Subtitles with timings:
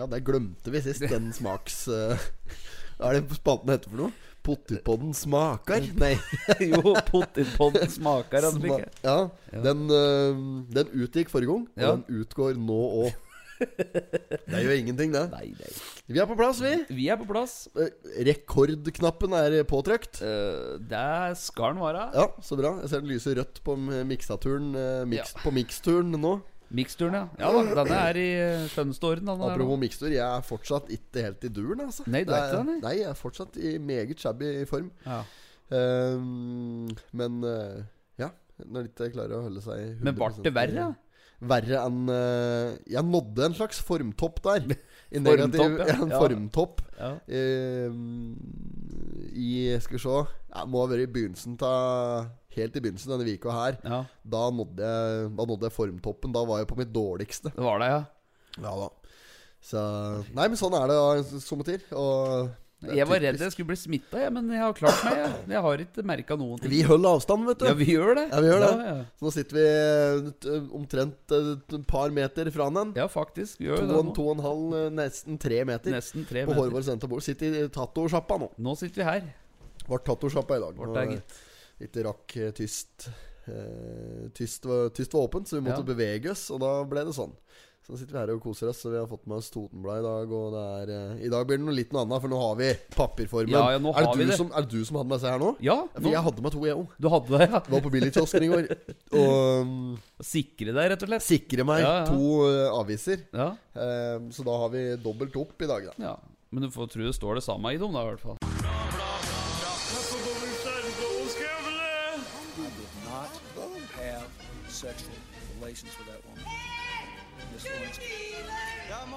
[0.00, 1.04] Ja, det glemte vi sist.
[1.12, 1.82] Den smaks...
[3.00, 4.12] Hva er det spalten heter for noe?
[4.44, 5.84] Pottipodden smaker?
[6.00, 6.14] Nei.
[6.64, 9.16] jo, Pottipodden smaker Sma ja,
[9.52, 9.62] Ja.
[9.66, 10.38] Den, uh,
[10.72, 11.90] den utgikk forrige gang, og Ja.
[11.98, 13.26] den utgår nå òg.
[13.60, 15.26] Det gjør ingenting, det.
[15.34, 15.72] Nei, nei.
[16.08, 16.70] Vi er på plass, vi.
[16.96, 17.66] Vi er på plass.
[17.76, 17.90] Eh,
[18.30, 20.22] Rekordknappen er påtrykt.
[20.24, 22.06] Uh, det skal den være.
[22.16, 22.78] Ja, så bra.
[22.80, 26.38] Jeg ser den lyser rødt på m- miksaturen eh, mix, På miksturen nå.
[26.70, 27.24] Miksturen, ja.
[27.40, 28.70] Ja da, denne er i skjønnståren.
[28.70, 29.30] skjønneste orden.
[29.48, 32.06] Apropos mikstur, jeg er fortsatt ikke helt i duren, altså.
[32.06, 32.92] Nei, du er ikke det, nei?
[33.00, 34.90] Jeg er fortsatt i meget shabby form.
[35.06, 35.22] Ja.
[35.70, 37.82] Um, men uh,
[38.18, 38.32] ja,
[38.66, 40.88] når de ikke klarer å holde seg Men ble det verre?
[41.40, 44.66] Verre enn uh, Jeg nådde en slags formtopp der.
[44.66, 45.86] I Formtopp, negativ, ja.
[45.92, 46.00] ja.
[46.02, 46.82] En formtopp.
[46.98, 47.12] Ja.
[47.30, 47.94] Uh,
[49.30, 52.26] I Skal vi se Jeg Må ha vært i begynnelsen av
[52.56, 53.76] Helt i begynnelsen denne uka her.
[53.84, 54.00] ja.
[54.36, 56.32] Da nådde, jeg, da nådde jeg formtoppen.
[56.34, 57.52] Da var jeg på mitt dårligste.
[57.54, 58.00] Det var det, ja.
[58.64, 58.88] Ja da.
[59.62, 59.78] Så
[60.34, 61.84] Nei, men sånn er det som tider.
[61.94, 62.50] Og
[62.90, 65.18] Jeg var redd jeg skulle bli smitta, men jeg har klart meg.
[65.20, 66.72] Jeg, jeg har ikke merka noen ting.
[66.72, 67.66] Vi holder avstand, vet du.
[67.68, 68.24] Ja, vi gjør det.
[68.32, 68.70] Ja, vi gjør det.
[68.72, 69.02] Ja, ja.
[69.20, 72.94] Så nå sitter vi omtrent eh, et par meter fra den.
[72.96, 73.60] ja faktisk.
[73.62, 74.14] Gjør To, nå.
[74.16, 75.92] to og en halv, eh, nesten tre meter.
[75.92, 76.62] Nesten tre på meter.
[76.72, 77.22] På vårt senterbord.
[77.28, 78.50] Sitter i tatoversjappa nå.
[78.58, 79.28] Nå sitter vi her.
[79.86, 80.80] Ble tatoversjappa i dag.
[80.80, 81.38] Vart det er eh, gitt.
[81.80, 83.08] Ikke rakk eh, tyst.
[83.50, 85.88] Eh, tyst, var, tyst var åpent, så vi måtte Ja.
[85.94, 87.32] bevege oss, og da ble det sånn.
[87.80, 88.82] Så nå sitter vi her og koser oss.
[88.84, 90.32] Så vi har fått med oss Totenblad i dag.
[90.36, 92.58] Og det er, eh, I dag blir det noe litt noe annet, for nå har
[92.60, 93.54] vi papirformen.
[93.56, 94.36] Ja, ja, nå er, det vi du det.
[94.36, 95.56] Som, er det du som hadde med seg her nå?
[95.64, 96.92] Ja, For nå, jeg hadde med to, jeg òg.
[97.00, 97.62] du hadde det, ja.
[97.72, 98.68] Var på billigkiosken i går.
[99.22, 101.24] Og um, Sikre deg, rett og slett.
[101.24, 102.04] sikre meg ja.
[102.04, 103.24] to uh, aviser.
[103.32, 105.94] Ja, Um, så da har vi dobbelt opp i dag, da.
[106.04, 106.16] ja.
[106.50, 108.49] Men du får tro det står det samme i dem, da, i hvert fall.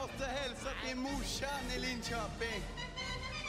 [0.04, 2.62] Måste hälsa till morsan i Linköping.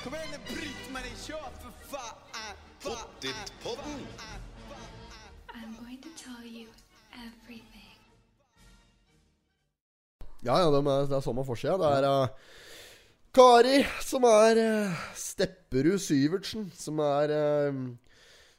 [0.02, 2.56] Kom igen nu Britt-Marie, kör för fan!
[2.82, 4.00] Pottitpodden.
[5.54, 6.66] I'm going to tell you
[7.26, 7.98] everything.
[10.40, 11.78] Ja, ja, det er, det er samme forsida.
[11.78, 12.28] Det er uh,
[13.34, 17.72] Kari, som er uh, Stepperud Syvertsen, som er eh,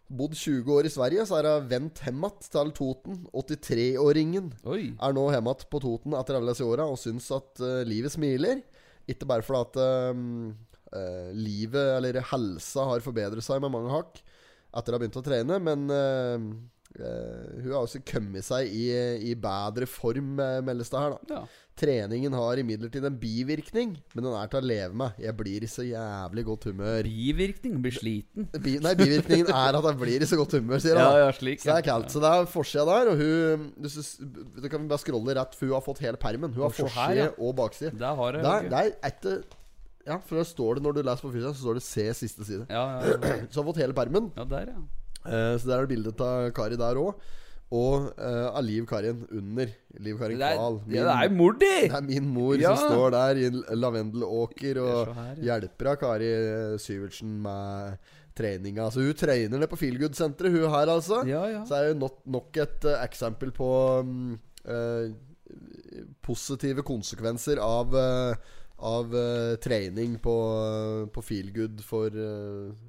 [0.08, 1.26] bodd 20 år i Sverige.
[1.28, 3.24] Så er hun vendt hjem igjen til Toten.
[3.34, 4.84] 83-åringen Oi.
[4.94, 8.14] er nå hjemme igjen på Toten etter alle disse åra og syns at uh, livet
[8.14, 8.62] smiler.
[9.10, 10.22] Ikke bare fordi at eh,
[10.98, 14.18] uh, livet, eller helsa, har forbedret seg med mange hakk
[14.76, 16.48] etter å ha begynt å trene, men uh,
[16.96, 18.88] hun har også kommet seg i,
[19.30, 21.14] i bedre form, meldes det her.
[21.14, 21.44] da Ja.
[21.76, 25.18] Treningen har imidlertid en bivirkning, men den er til å leve med.
[25.20, 27.04] Jeg blir i så jævlig godt humør.
[27.04, 27.74] Bivirkning.
[27.84, 28.48] Blir sliten.
[28.64, 31.20] Bi nei, bivirkningen er at jeg blir i så godt humør, sier Ja, han.
[31.26, 31.60] ja, slik.
[31.60, 32.16] Så det er kaldt.
[32.16, 35.76] Så det er forsida der, og hun Du, du kan bare scrolle rett, for hun
[35.76, 36.56] har fått hele permen.
[36.56, 37.30] Hun har forside ja.
[37.38, 37.92] og bakside.
[38.00, 39.42] Der har jeg Det er, er etter
[40.08, 42.44] Ja, for der står det når du leser på fysia, så står det 'se siste
[42.46, 42.68] side'.
[42.70, 43.36] Ja, ja, ja.
[43.52, 44.32] Så hun har fått hele permen.
[44.38, 44.80] ja, der, ja.
[45.26, 47.16] Uh, så der er det bilde av Kari der òg.
[47.76, 49.72] Og uh, av Liv Karin under.
[50.00, 50.78] Liv Karin Kval.
[50.92, 51.72] ja, det er mor di!
[51.86, 52.76] Det er min mor Ja.
[52.76, 55.46] som står der i en lavendelåker og her, ja.
[55.50, 58.90] hjelper av Kari eh, Syvertsen med treninga.
[58.92, 61.22] Så hun trener ned på Feelgood-senteret, hun her, altså.
[61.28, 61.64] Ja, ja.
[61.68, 63.72] Så er det nok, nok et uh, eksempel på
[64.04, 64.36] um,
[64.68, 65.10] uh,
[66.26, 67.96] positive konsekvenser av
[68.86, 69.14] av
[69.64, 70.34] trening på,
[71.16, 72.12] på feelgood for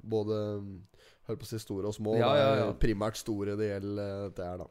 [0.03, 0.39] både
[1.27, 2.15] Hør på å si store og små.
[2.15, 2.67] Ja, ja, ja.
[2.79, 4.67] primært store det gjelder det er, da.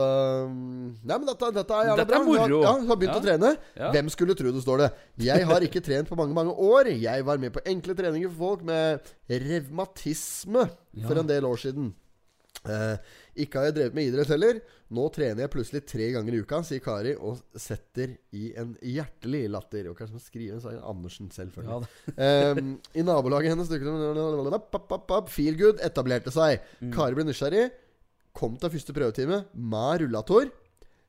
[0.00, 2.20] Mm, Nei, men dette, dette er jævla Dette bra.
[2.20, 2.60] er moro.
[2.62, 3.20] Ja, har begynt Ja.
[3.20, 3.56] å trene.
[3.76, 3.90] Ja.
[3.92, 4.90] Hvem skulle tro det, står det.
[5.24, 6.90] Jeg har ikke trent på mange, mange år.
[7.00, 9.00] Jeg var med på enkle treninger for folk med
[9.30, 10.68] revmatisme
[11.06, 11.92] for en del år siden.
[12.64, 12.96] Eh,
[13.44, 14.58] ikke har jeg drevet med idrett heller.
[14.94, 19.50] Nå trener jeg plutselig tre ganger i uka, sier Kari, og setter i en hjertelig
[19.52, 19.90] latter.
[19.90, 21.84] Og kanskje skrive en sang Andersen, selvfølgelig.
[22.16, 26.62] Ja, um, I nabolaget hennes dukket det Feel good etablerte seg.
[26.94, 27.66] Kari ble nysgjerrig.
[28.34, 30.50] Kom til første prøvetime med rullator.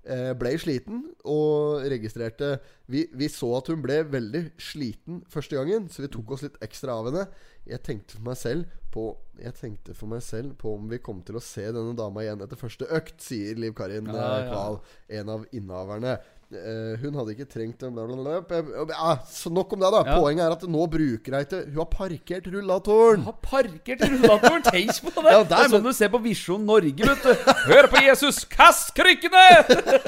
[0.06, 2.60] Eh, ble sliten og registrerte
[2.94, 6.60] vi, vi så at hun ble veldig sliten første gangen, så vi tok oss litt
[6.62, 7.24] ekstra av henne.
[7.66, 9.08] Jeg tenkte for meg selv på
[9.42, 12.46] Jeg tenkte for meg selv på om vi kom til å se denne dama igjen
[12.46, 14.52] etter første økt, sier Liv Karin Ja, eh, ja.
[14.54, 14.78] Kval,
[15.18, 16.14] en av innehaverne.
[16.54, 17.96] Eh, hun hadde ikke trengt en.
[17.98, 20.02] Ja, Så nok om det, da.
[20.06, 20.18] Ja.
[20.22, 23.24] Poenget er at nå bruker jeg ikke Hun har parkert rullatoren.
[23.24, 24.62] Hun Har parkert rullatoren!
[24.68, 25.32] Tenk på det!
[25.36, 27.50] Ja, det er sånn du ser på Visjon Norge, vet du.
[27.72, 28.44] Hør på Jesus!
[28.52, 29.42] Kast krykkene!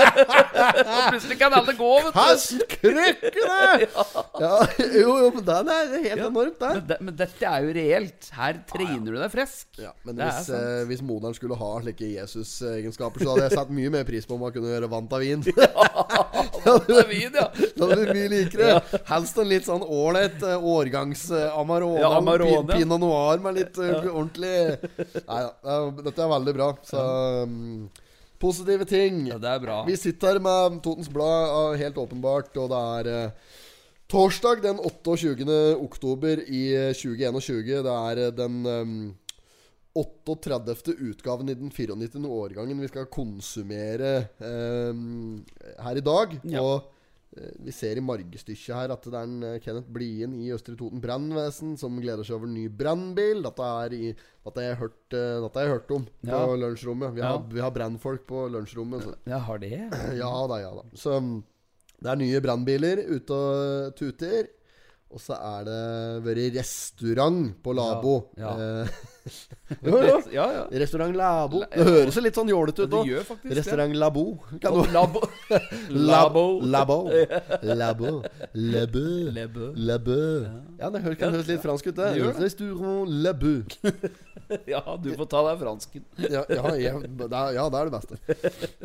[0.94, 2.20] Og plutselig kan alle gå, vet du.
[2.20, 3.90] Kast krykkene!
[4.46, 4.54] ja,
[4.94, 6.72] jo, jo, men den er helt enormt, det.
[6.78, 8.30] Men, det, men dette er jo reelt.
[8.38, 9.66] Her trener du deg frisk.
[9.82, 13.74] Ja, men Det hvis, eh, hvis moderen skulle ha slike Jesus-egenskaper, så hadde jeg satt
[13.74, 15.42] mye mer pris på om han kunne gjøre vant av vin.
[16.64, 18.82] Da blir det mye likere.
[19.10, 22.02] Helst en litt sånn ålreit eh, årgangs eh, Amarone.
[22.02, 24.56] Ja, Amarone, Pinot noir med litt eh, ordentlig
[25.28, 26.72] Nei da, dette er veldig bra.
[26.88, 27.06] Så
[27.44, 27.88] um,
[28.42, 29.26] positive ting.
[29.32, 29.40] ja.
[29.42, 29.84] Det er bra.
[29.88, 33.56] Vi sitter her med Totens Blad, helt åpenbart, og det er eh,
[34.12, 35.48] torsdag den 28.
[35.84, 37.72] oktober i eh, 2021.
[37.88, 39.00] Det er den um,
[39.98, 40.94] 38.
[41.10, 42.22] utgaven i den 94.
[42.28, 44.12] årgangen vi skal konsumere
[44.44, 45.02] eh,
[45.84, 46.36] her i dag.
[46.48, 46.62] Ja.
[46.62, 50.52] Og eh, vi ser i margestykket her at det er en eh, Kenneth Blien i
[50.56, 53.42] Østre Toten brannvesen som gleder seg over en ny brannbil.
[53.46, 53.72] Dette
[54.48, 56.38] dette har jeg hørt, uh, har jeg hørt om Ja.
[56.48, 57.14] på lunsjrommet.
[57.18, 57.46] Vi har, Ja.
[57.52, 59.04] vi har brannfolk på lunsjrommet.
[59.04, 59.16] Så.
[59.28, 59.72] Jeg har det.
[60.22, 60.86] Ja da, ja da.
[60.96, 61.34] Så mm,
[62.00, 64.48] det er nye brannbiler ute og tuter.
[65.12, 65.82] Og så er det
[66.26, 68.16] vært restaurant på Labo.
[68.40, 68.88] Ja, Eh,
[69.84, 70.18] jo, jo.
[70.34, 70.64] Ja, ja.
[70.84, 71.64] Restaurant Labo.
[71.74, 73.12] Det høres jo litt sånn jålete ut òg.
[73.58, 74.26] Restaurant Labo.
[74.64, 75.24] Kan du Labo.
[76.12, 76.46] Labo.
[76.62, 77.00] Labo.
[77.82, 78.14] Labo.
[78.54, 79.08] Labo.
[79.38, 79.68] Labo.
[79.76, 80.20] Labo.
[80.78, 82.14] Ja, det kan høres litt fransk ut, det.
[82.18, 82.34] Det.
[82.44, 83.56] Restaurant Labo.
[84.68, 86.04] Ja, du får ta deg fransken.
[86.24, 88.16] Ja, ja, ja, det er det beste.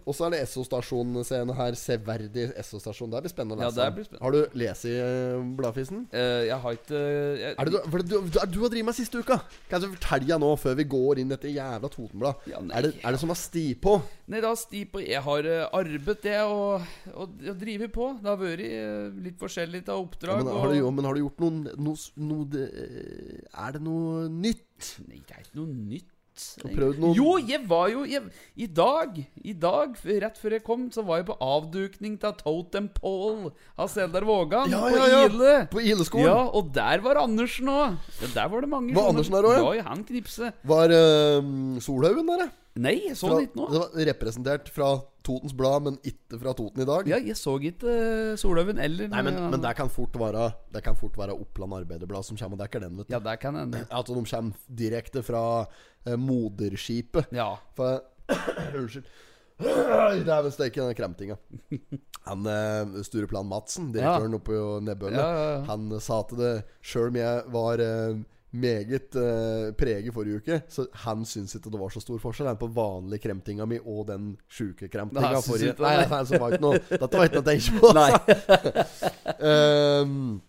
[0.02, 1.76] Og så er det Esso-stasjon-scene her.
[1.78, 3.12] Severdig Esso-stasjon.
[3.12, 3.84] Det blir spennende å Ja, lese.
[3.84, 4.24] det blir spennende.
[4.24, 6.00] Har du lest i uh, Bladfisen?
[6.10, 8.98] Uh, jeg har ikke jeg, Er det du, for du, du, du har drevet med
[8.98, 9.38] siste uka?
[9.70, 12.46] Kan du fortelle nå, før vi går inn dette jævla Totenblad?
[12.50, 13.96] Ja, er, det, er det som har sti på?
[14.32, 18.08] Nei, da sti på Jeg har uh, arbeidet, det, og, og, og driver på.
[18.22, 20.44] Det har vært eh, litt forskjellig av Ja, oppdrag.
[20.46, 21.96] men, har du, jo- men har du gjort noe, no,
[22.28, 22.66] no, det,
[23.52, 24.92] Er det noe nytt?
[25.08, 26.11] Nei, det er ikke noe nytt.
[26.62, 28.22] Har prøvd noe- Jo, jeg var jo jeg,
[28.56, 32.88] I dag, i dag, rett før jeg kom, så var jeg på avdukning til Totem
[32.96, 35.52] Pole av Seldar Vågan Ja, på ja, På Ile.
[35.76, 36.26] På Ileskolen?
[36.26, 37.98] Ja, og der var Andersen òg.
[38.22, 39.72] Ja, der var det mange Var Andersen der ja?
[39.74, 40.52] Ja, han knipse.
[40.64, 42.50] Var uh, Solhaugen der, ja?
[42.80, 43.66] Nei, jeg så Fra- han ikke nå.
[43.68, 44.92] Det var representert fra
[45.26, 47.08] Totens Blad, men ikke fra Toten i dag?
[47.10, 50.82] Ja, jeg så ikke uh, Solhaugen eller Nei, men, men det kan fort være Det
[50.84, 53.14] kan fort være Oppland Arbeiderblad som kommer og dekker den, vet du.
[53.14, 53.84] Ja, det kan hende.
[53.90, 57.30] Altså, de kommer direkte fra uh, moderskipet.
[57.36, 57.52] Ja.
[57.78, 58.02] For
[58.78, 59.06] Unnskyld.
[60.26, 61.36] Dæven steike, den kremtinga.
[62.28, 65.62] Han eh, Stureplan Madsen, direktøren oppe på Nebbølle, Ja, ja, ja.
[65.66, 66.52] han sa til det
[66.86, 68.20] sjøl om jeg var eh,
[68.52, 72.60] meget uh, preget forrige uke, så han syns ikke det var så stor forskjell han
[72.60, 76.06] på vanlig kremtinga mi og den sjuke kremtinga Nei, forrige Nei, nei.
[76.10, 77.92] nei, var ikke noe Dette var ikke noe å tenke på.
[77.96, 78.10] Nei.
[79.52, 80.40] Ehm,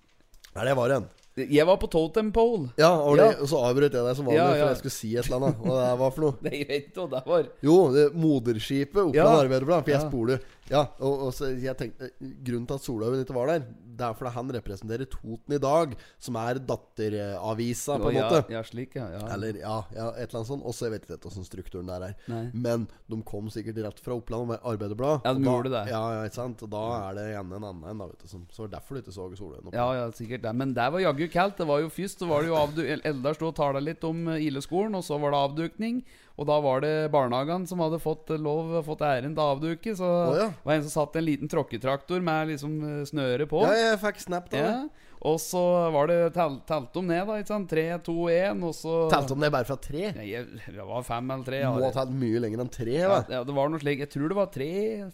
[0.54, 1.06] Nei, det var en.
[1.34, 2.68] Jeg var på Totem Pole.
[2.78, 3.32] Ja, og, Ja.
[3.32, 4.60] det, og så avbrøt jeg deg som vanlig, Ja, ja.
[4.62, 5.64] for jeg skulle si et eller annet.
[5.64, 6.36] Hva det var for noe?
[6.46, 7.48] Nei, jeg vet ikke hva det var.
[7.66, 9.40] Jo, det moderskipet Oppland Ja.
[9.40, 9.82] Arbeiderblad.
[9.88, 10.38] For jeg Ja.
[10.71, 14.15] Ja, og, og så jeg tenkte Grunnen til at Solhaugen ikke var der, det er
[14.18, 18.54] fordi han representerer Toten i dag, som er datteravisa, på en ja, måte.
[18.54, 19.07] Ja, slik, ja.
[19.13, 19.21] ja.
[19.36, 20.65] Eller ja, ja, et eller annet sånt.
[20.65, 22.15] Og så jeg vet ikke hvordan strukturen der er.
[22.31, 22.44] Nei.
[22.54, 25.27] Men de kom sikkert rett fra Oppland med Arbeiderblad.
[25.27, 25.83] Ja, de da, gjorde det.
[25.94, 26.65] Ja, ja, ikke sant?
[26.65, 28.31] Og da er det gjerne en annen en, da, vet du.
[28.31, 29.77] Som, så det var derfor du ikke så Solhaugen opp.
[29.77, 30.56] Ja, ja, sikkert det.
[30.63, 31.60] Men der var jaggu kaldt.
[31.62, 34.25] Det var jo Først så var det jo avdu Eldar sto og tala litt om
[34.33, 36.01] eh, Ileskolen, og så var det avdukning.
[36.34, 39.94] Og da var det barnehagen som hadde fått lov Fått æren til å avduke.
[39.98, 40.50] Så oh, ja.
[40.64, 43.62] var det en som satt en liten tråkketraktor med liksom eh, snøre på.
[43.68, 44.64] Ja, jeg fikk snap da.
[44.64, 45.12] Ja.
[45.24, 45.62] Og så
[45.94, 47.38] var det tel telt om ned, da.
[47.40, 47.70] ikke sant?
[47.72, 50.10] Tre, to, én, og så Telte om ned bare fra tre.
[50.18, 51.62] Nei, det var fem eller tre.
[51.72, 52.98] Må ha telt mye lenger enn tre.
[52.98, 54.02] Ja, ja, det var noe slik.
[54.04, 54.72] Jeg tror det var tre,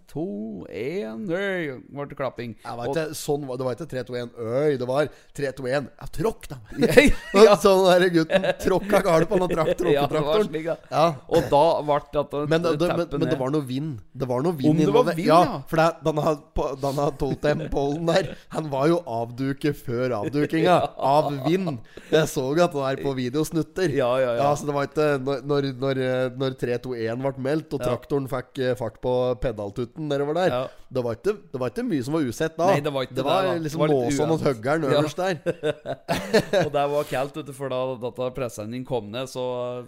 [0.09, 0.25] to,
[0.65, 2.56] én Øy, ble det klapping.
[2.63, 6.57] Vet ikke, sånn var, det var ikke 3-2-1 Øy, det var 3-2-1 Ja, tråkk, da!
[7.45, 10.49] ja, Sånn der gutten tråkka galt på den trak ja, tråkketraktoren.
[10.49, 10.69] slik.
[10.89, 11.06] Ja.
[11.30, 13.99] Og da ble Men det, det, men, men det var noe vind.
[14.13, 15.61] Det var noe vind Om det var vind, ja, ja.
[15.69, 16.35] For denne,
[16.81, 20.75] denne totem-pollen der, han var jo avduket før avdukinga.
[21.13, 21.79] Av vind.
[22.11, 23.89] Jeg så at det er på videosnutter.
[23.95, 24.49] Ja, ja, ja.
[24.56, 26.01] så det var ikke Når, når, når,
[26.39, 29.13] når 3-2-1 ble meldt, og traktoren fikk eh, fart på
[29.44, 30.61] pedaltutten nedover der Ja.
[30.89, 32.69] det, var ikke, det var ikke mye som var usett da.
[32.71, 33.37] Nei, det var ikke det, da.
[33.53, 34.39] Det liksom var litt Nåson og.
[34.49, 35.01] Høggern Ja.
[35.01, 35.39] øverst der.
[36.65, 39.44] Og det var kaldt, vet du, for da dette presssendingen kom ned, så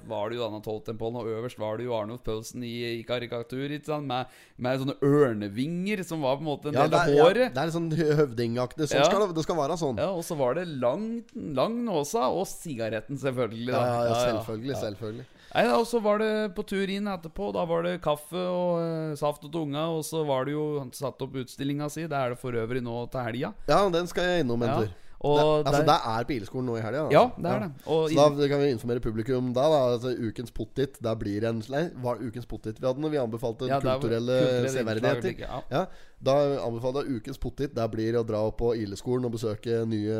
[0.09, 3.71] var det jo denne Toltenpollen, og øverst var det jo Arnulf Pølsen i, i karikatur,
[4.01, 4.25] med,
[4.61, 7.43] med sånne ørnevinger som var på en måte en Ja, del av håret.
[7.47, 8.87] ja, det er sånn høvdingaktig.
[8.91, 9.07] Sånn Ja.
[9.09, 9.90] skal det, det skal være sånn.
[9.99, 13.73] Ja, og så var det lang, lang nåsa, og sigaretten, selvfølgelig.
[13.73, 13.83] Da.
[13.85, 14.77] ja, ja, selvfølgelig.
[14.81, 15.27] Selvfølgelig.
[15.51, 17.51] Nei, Og så var det på tur inn etterpå.
[17.55, 19.89] Da var det kaffe og eh, saft og tunga.
[19.91, 22.05] Og så var det jo Han satt opp utstillinga si.
[22.07, 23.53] Det er det for øvrig nå til helga.
[23.67, 24.93] Ja, den skal jeg innom en tur.
[25.23, 27.01] Og det, altså, der- det er på Ileskolen nå i helga?
[27.13, 27.71] Ja, det er det.
[27.85, 31.61] Og Så da kan vi informere publikum da, da altså, Ukens pottit Der blir en
[31.69, 35.39] Nei, var Ukens pottit vi hadde når vi anbefalte Ja, kulturelle kulturelle severdigheter?
[35.43, 35.61] ja.
[35.69, 35.85] Ja,
[36.23, 36.35] da
[36.65, 37.73] anbefalte jeg Ukens pottit.
[37.75, 40.17] Der blir å dra opp på Ileskolen og besøke nye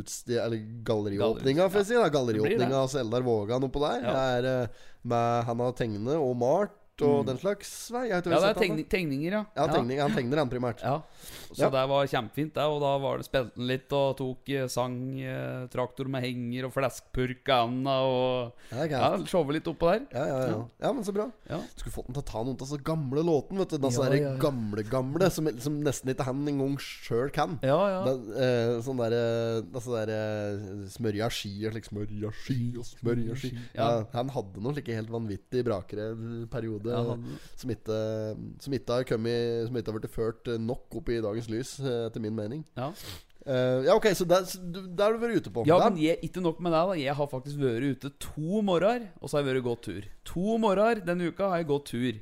[0.00, 0.34] utsti...
[0.38, 1.94] Eller galleriåpninga, får jeg si.
[2.02, 2.82] da Galleriåpninga det.
[2.82, 4.02] av Eldar Vågan oppå der.
[4.06, 4.12] Ja.
[4.12, 4.68] Det er, eh,
[5.04, 6.34] med, han har tegnet og
[7.06, 8.06] og den slags vei.
[8.10, 9.42] Ja, det er tegning, tegninger, ja.
[9.56, 10.82] Ja, tegning, han tegner han primært.
[10.84, 11.00] Ja.
[11.52, 12.66] Så det var kjempefint, det.
[12.66, 16.68] Og da var det spilte han litt og tok eh, sang eh, traktor med henger
[16.68, 20.06] og fleskpurk og Ja, det er Ja, showe litt oppå der.
[20.14, 20.60] Ja, ja, ja.
[20.86, 21.28] ja, men så bra.
[21.50, 21.60] Ja.
[21.76, 23.62] Skulle fått den til å ta noen av de gamle låtene.
[23.62, 27.58] Vet du Den Ja, ja, gamle-gamle som, som nesten ikke han engang sjøl kan.
[27.66, 28.00] Ja, ja.
[28.08, 29.22] Den, eh, sånn derre
[29.72, 33.52] altså der, eh, Smørja ski og slik Smørja ski og smørja ski.
[34.16, 36.08] Han hadde noen slike helt vanvittige brakere
[36.52, 37.16] periode Ja,
[37.56, 37.98] som ikke
[38.62, 42.06] Som ikke har kommet Som ikke har blitt ført nok opp i dagens lys, eh,
[42.08, 42.64] etter min mening.
[42.76, 42.90] ja.
[43.46, 44.44] uh, ja, ok, så der,
[44.94, 45.64] der har du vært ute på.
[45.66, 46.82] Ja, Der- men jeg, ikke nok med det.
[46.88, 50.02] da Jeg har faktisk vært ute to morgener, og så har jeg vært gått tur.
[50.34, 52.20] To morgener denne uka har jeg gått tur.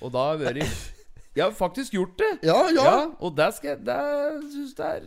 [0.00, 0.92] Og da har jeg vært
[1.36, 2.30] Jeg har faktisk gjort det.
[2.48, 3.96] ja, ja, og det skal Det
[4.54, 5.02] syns jeg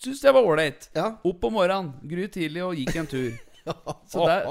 [0.00, 0.88] Syns jeg var ålreit.
[0.94, 1.10] ja.
[1.24, 3.32] Opp om morgenen, gry tidlig, og gikk en tur.
[4.12, 4.44] Så der,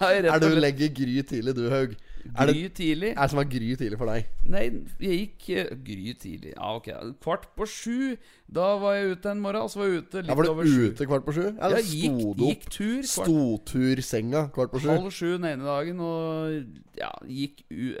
[0.00, 1.94] der er Er du legger Gry tidlig, du, Haug?
[2.36, 3.10] Er det Gry tidlig.
[3.16, 4.26] er det som var Gry tidlig for deg?
[4.52, 4.62] Nei,
[5.00, 6.52] jeg gikk eh, Gry tidlig.
[6.56, 6.88] Ja, ok.
[7.24, 8.16] Kvart på sju.
[8.50, 10.50] Da var jeg ute en morgen, og så var jeg ute litt Ja, var du
[10.52, 10.90] over sju.
[10.90, 11.42] ute kvart på sju?
[11.56, 13.00] Ja, ja gikk, sto du gikk tur.
[13.00, 14.90] Kvart, Stotursenga kvart på sju?
[14.92, 17.94] halv sju den ene dagen, og ja, gikk u...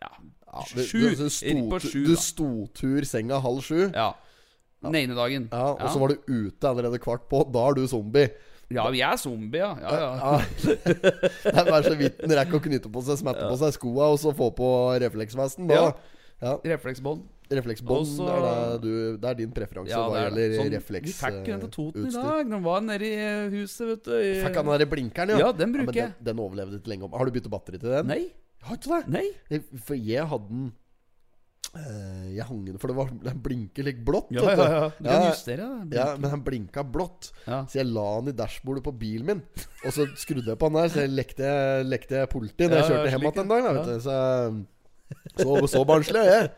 [0.00, 0.10] Ja,
[0.50, 0.98] Ja, du- sju.
[0.98, 1.24] Du, du,
[1.70, 3.90] på sto, sju, du stotur senga halv sju?
[3.94, 4.12] Ja.
[4.82, 5.48] Den ene dagen.
[5.52, 6.16] Ja, og så var du
[6.48, 7.42] ute allerede kvart på.
[7.52, 8.30] Da er du zombie.
[8.70, 9.90] Ja, vi er zombier, ja.
[9.90, 10.10] ja, ja.
[10.20, 10.84] Ja.
[10.86, 14.12] det er bare så vidt en rekker å knytte på seg, smette på seg skoa
[14.14, 14.68] og så få på
[15.02, 15.70] refleksvesten.
[15.74, 15.88] Ja.
[16.40, 16.54] Ja.
[16.64, 17.26] Refleksbånd.
[17.50, 21.18] Refleksbånd Også, er, det du, det er din preferanse Ja, hva er gjelder Sånn, refleksutstyr.
[21.18, 22.44] vi fikk den til Toten i dag.
[22.54, 24.12] Den var nede i eh, huset, vet du.
[24.14, 25.40] i- Fikk han den der blinkeren, ja?
[25.42, 26.14] Ja, den bruker jeg jeg.
[26.20, 27.16] Den, den overlevde ikke lenge om.
[27.18, 28.06] Har du byttet batteri til den?
[28.14, 28.20] Nei.
[28.68, 29.02] Har ikke det?
[29.18, 29.60] Nei.
[29.82, 30.70] For jeg hadde den
[31.70, 34.32] Jeg hang den For det var, den blinker litt blått.
[34.34, 34.62] Ja, ja, du.
[34.62, 34.80] ja.
[34.90, 35.92] Du kan Ja, justere den.
[35.94, 37.28] Ja, men han blinka blått.
[37.46, 37.60] Ja.
[37.70, 39.42] Så jeg la den i dashbordet på bilen min.
[39.84, 41.52] Og så skrudde jeg på den der, så jeg lekte,
[41.86, 43.68] lekte politi da jeg kjørte hjem igjen en dag.
[43.68, 43.94] Da, vet du.
[44.02, 46.50] Så, så, så barnslig er jeg.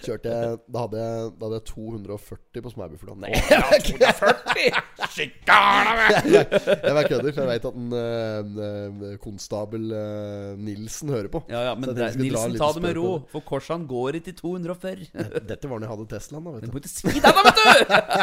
[0.00, 3.16] Kjørte jeg Da hadde jeg, da hadde jeg 240 på Smærbufugla.
[3.24, 4.14] Nei, jeg, jeg
[6.94, 11.42] bare kødder, for jeg vet at en en, en konstabel eh, Nilsen hører på.
[11.50, 14.38] Ja, ja, men det, jeg Nilsen, ta det med ro, for Korsan går ikke i
[14.38, 15.06] 240.
[15.48, 16.54] Dette var når jeg hadde Teslaen, da.
[16.56, 17.64] Vet du må ikke si det, da, vet du!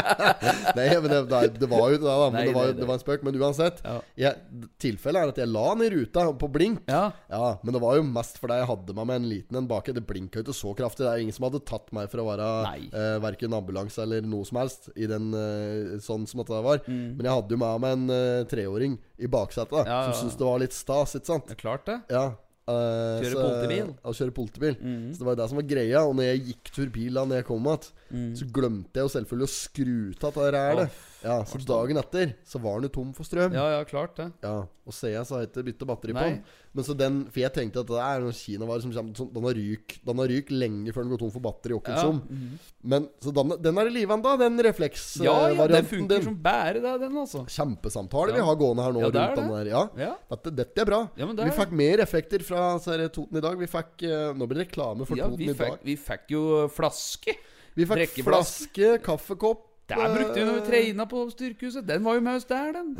[0.77, 2.29] Nei, men det, det, det var jo det, da.
[2.29, 2.79] Men Nei, det, var, nei, nei.
[2.81, 3.25] det var en spøk.
[3.27, 3.81] Men uansett.
[3.85, 3.97] Ja.
[4.23, 6.83] Jeg, tilfellet er at jeg la den i ruta på blink.
[6.89, 7.03] Ja.
[7.31, 9.95] Ja, Men det var jo mest fordi jeg hadde meg med en liten en baki.
[9.97, 11.05] Det blinka jo ikke så kraftig.
[11.05, 12.47] Det er ingen som hadde tatt meg for å være
[12.87, 16.81] eh, verken ambulanse eller noe som helst I den eh, sånn som dette var.
[16.87, 19.91] Men jeg hadde jo med meg en eh, treåring i baksetet Mm.
[19.91, 21.47] Ja, som syntes det var litt stas, ikke sant?
[21.51, 22.01] Det er klart det.
[22.13, 22.25] Ja.
[22.67, 23.91] Uh, Kjøre så- politibil.
[24.03, 24.73] Ja, kjøre politibil.
[24.83, 25.03] Mm.
[25.15, 26.01] Så det var det som var greia.
[26.03, 28.33] Og når jeg gikk turbil da Når jeg kom igjen, Mm.
[28.39, 29.95] så glemte jeg jo selvfølgelig å skru
[30.27, 30.89] av det rælet.
[31.23, 33.53] Ja, så dagen etter så var den jo tom for strøm.
[33.57, 34.27] Ja, ja, klart det.
[34.43, 34.93] Ja, og
[35.33, 36.29] har jeg ikke byttet batteri på Nei.
[36.29, 36.43] den.
[36.77, 39.43] Men så den, For jeg tenkte at det er noen kinavare som kommer sånn, Den
[39.47, 41.73] har ryk Den har ryk lenge før den går tom for batteri.
[41.73, 42.11] Ja, Ja.
[42.11, 42.59] mhm.
[42.83, 44.57] Men så den, den er i live ennå, den
[45.25, 47.43] ja, ja, den funker som bære, det, den, altså.
[47.49, 48.35] Kjempesamtale Ja.
[48.35, 49.43] vi har gående her nå Ja, det er det.
[49.43, 49.65] den der.
[49.73, 50.15] Ja, Ja.
[50.29, 51.09] dette, dette er bra.
[51.17, 51.49] Ja, men det er...
[51.51, 53.57] vi fikk mer effekter fra så er det Toten i dag.
[53.57, 55.79] Vi fikk eh, Nå blir det reklame for Toten vi i dag.
[55.83, 57.35] vi fikk jo flaske.
[57.75, 59.66] Vi fikk flaske, kaffekopp.
[59.89, 61.85] Der brukte vi når vi treina på styrkehuset.
[61.87, 62.95] Den var jo med oss der, den.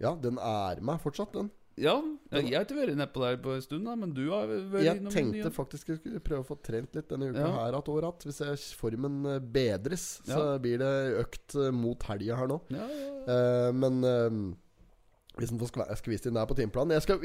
[0.00, 1.50] Ja, den er med fortsatt, den.
[1.80, 1.94] Ja,
[2.32, 4.82] ja Jeg har ikke vært nedpå der på en stund, da, men du har vært
[4.84, 5.52] Jeg innom tenkte nye.
[5.54, 7.52] faktisk jeg skulle prøve å få trent litt denne uka Ja.
[7.64, 8.24] her at år att.
[8.26, 10.58] Hvis jeg formen eh, bedres, så Ja.
[10.58, 12.60] blir det økt eh, mot helga her nå.
[12.70, 14.54] Ja, ja, Eh, men uh,
[15.38, 17.20] hvis en får skvist inn der på timeplanen Jeg skal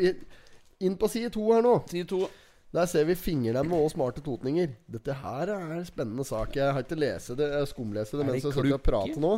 [0.80, 1.78] inn på side to her nå.
[1.90, 2.28] Side to.
[2.76, 4.74] Der ser vi fingernemme og smarte totninger.
[4.92, 6.58] Dette her er en spennende sak.
[6.60, 9.22] Jeg har ikke lest det, jeg skumlese det mens jeg skal og klukke?
[9.24, 9.32] nå.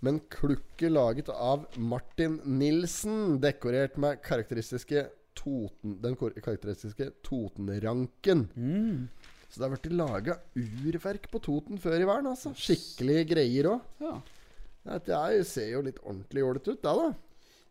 [0.00, 8.46] Men klukke laget av Martin Nilsen, dekorert med karakteristiske Toten, den karakteristiske Totenranken.
[8.56, 9.08] Mm.
[9.48, 12.54] Så det har blitt laga urverk på Toten før i verden, altså.
[12.56, 13.80] Skikkelige greier òg.
[14.00, 14.16] Ja.
[14.98, 17.12] Det er- ser jo litt ordentlig jålete ut, det, da.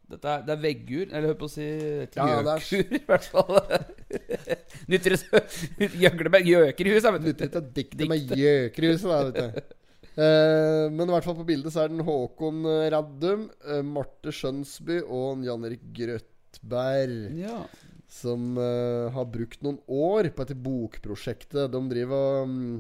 [0.08, 1.64] Dette er, det er veggur, eller hør på å si
[2.04, 3.58] et Ja, gjøkur, i hvert fall.
[4.92, 5.18] Nytter
[6.02, 7.32] Gjøgle med gjøkerhus, da, vet du.
[7.32, 9.74] Nytter ikke å dikte med gjøkerhuset, da, vet du.
[10.18, 12.64] Uh, men i hvert fall på bildet så er den Håkon
[12.94, 17.18] Raddum, uh, Marte Skjønsby og Jan Erik Grøtberg.
[17.38, 17.60] Ja.
[18.08, 21.68] Som uh, har brukt noen år på dette bokprosjektet.
[21.74, 22.80] De driver og um,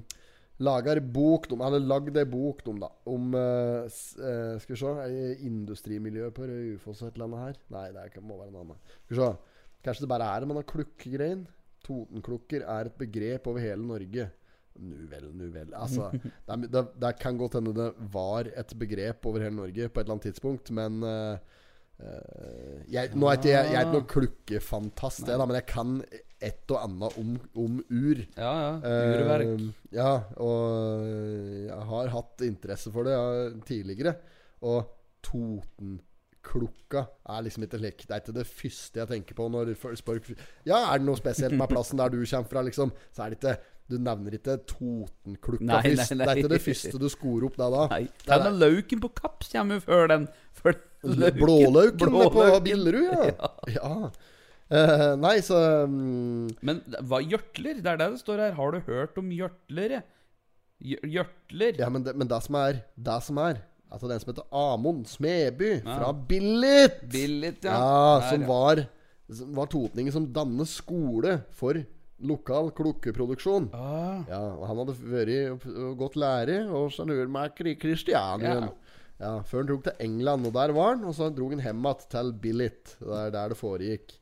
[0.64, 3.36] lager bok De hadde lagd ei bok de, da, om
[3.94, 7.62] Skal vi se Industrimiljøet på Raufoss og et eller annet her.
[7.76, 8.82] Nei, det må være en annen.
[9.04, 9.30] Skal vi se.
[9.86, 11.46] Kanskje det bare er det, man har klukkegrein.
[11.88, 14.30] Totenklukker er et begrep over hele Norge.
[14.78, 15.72] Nu vel, nu vel.
[15.74, 20.00] Altså, det, det, det kan godt hende det var et begrep over hele Norge på
[20.00, 21.56] et eller annet tidspunkt, men eh,
[22.94, 25.96] jeg, Nå er ikke jeg, jeg er ikke noen klukkefantast, jeg, da, men jeg kan
[26.38, 28.22] et og annet om, om ur.
[28.38, 28.74] Ja, ja.
[29.18, 29.54] Urverk.
[29.56, 29.64] Uh,
[29.96, 30.12] ja,
[30.44, 31.08] og
[31.64, 34.14] jeg har hatt interesse for det ja, tidligere.
[34.62, 34.84] Og
[36.48, 38.04] Totenklokka er liksom ikke slik.
[38.08, 40.22] Det er ikke det første jeg tenker på når folk spør
[40.68, 42.92] Ja, er det noe spesielt med plassen der du kommer fra, liksom?
[43.12, 44.58] Så er det ikke Du nevner ikke
[45.64, 46.10] nei, først.
[46.12, 47.70] Det er ikke det første du skorer opp da.
[47.72, 47.84] da.
[47.94, 48.02] Nei.
[48.26, 50.28] Det er- Den lauken på Kapps kommer jo før den.
[50.54, 50.74] Før
[51.04, 51.40] løken.
[51.40, 53.52] Blålauken på Billerud, ja.
[53.78, 54.10] ja.
[54.68, 55.56] Eh, nei, så
[55.88, 56.50] um...
[56.62, 57.80] Men hva gjørtler?
[57.80, 58.58] Det er det det står her.
[58.58, 59.30] Har du hørt om?
[59.32, 60.02] Hjørtler?
[60.84, 61.80] Gjørtler?
[61.80, 65.06] Ja, men det, men det som er Det som er Altså den som heter Amund
[65.08, 67.02] Smeby fra Billit.
[67.12, 67.76] Billit, ja.
[67.78, 68.48] Ja, Der, som ja.
[68.48, 68.84] var
[69.38, 71.80] Som var totningen som dannet skole for
[72.24, 73.70] lokal klokkeproduksjon.
[73.76, 78.54] Ah, Ja, og Han hadde vært godt gått lære hos en urmaker i Kristiania.
[78.54, 78.70] Ja.
[79.18, 79.34] Ja.
[79.44, 81.04] Før han dro til England, og der var han.
[81.10, 82.96] Og så dro han hjem igjen til Billit.
[83.00, 84.18] Det er der det foregikk.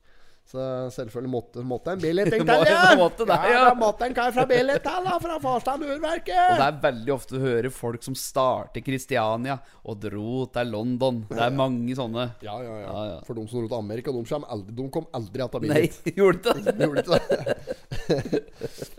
[0.45, 0.61] Så
[0.93, 2.81] selvfølgelig måtte, måtte en Det til, ja!
[2.91, 3.61] det måtte ja.
[3.65, 7.71] da måtte en kar fra til, fra Farstad Og det er veldig ofte du hører
[7.73, 11.23] folk som starter Kristiania og dro til London.
[11.31, 12.27] Det er mange sånne.
[12.45, 12.85] Ja, ja, ja.
[12.85, 13.17] Ja, ja.
[13.25, 15.83] For de som dro til Amerika, de kom aldri, de kom aldri igjen til Nei,
[16.19, 16.75] gjorde det?
[16.75, 18.43] De gjorde det.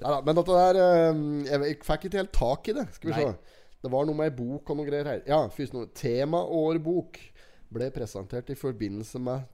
[0.02, 2.88] Neida, men dette der eh, Jeg fikk ikke helt tak i det.
[2.98, 3.28] Skal vi Nei.
[3.30, 3.62] se.
[3.86, 5.22] Det var noe med ei bok og noe greier her.
[5.30, 7.20] Ja, først noe Temaårbok
[7.76, 9.46] ble presentert i forbindelse med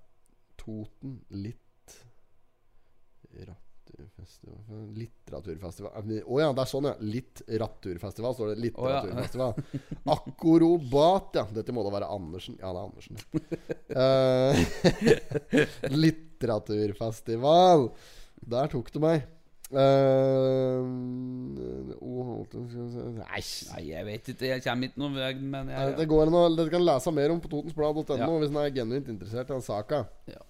[0.62, 1.20] Toten
[3.32, 5.90] Litteraturfestival Litteraturfestival
[6.24, 6.94] Å ja, det er sånn, ja.
[7.00, 8.70] Litteraturfestival, står det.
[8.72, 9.00] Å, ja.
[9.02, 9.52] Litteraturfestival.
[10.14, 11.44] Akrobat, ja.
[11.58, 12.54] Dette må da være Andersen.
[12.62, 13.14] Ja, det er Andersen.
[13.96, 14.52] uh,
[16.04, 17.80] litteraturfestival.
[18.52, 19.18] Der tok du meg.
[19.72, 20.84] Uh,
[23.22, 24.48] Nei, Nei, jeg vet ikke.
[24.50, 27.32] Jeg kommer ikke noen vei, men jeg Det går an å Dere kan lese mer
[27.32, 28.28] om på totensblad.no Ja.
[28.42, 30.04] hvis dere er genuint interessert i den saka.
[30.28, 30.42] Ja.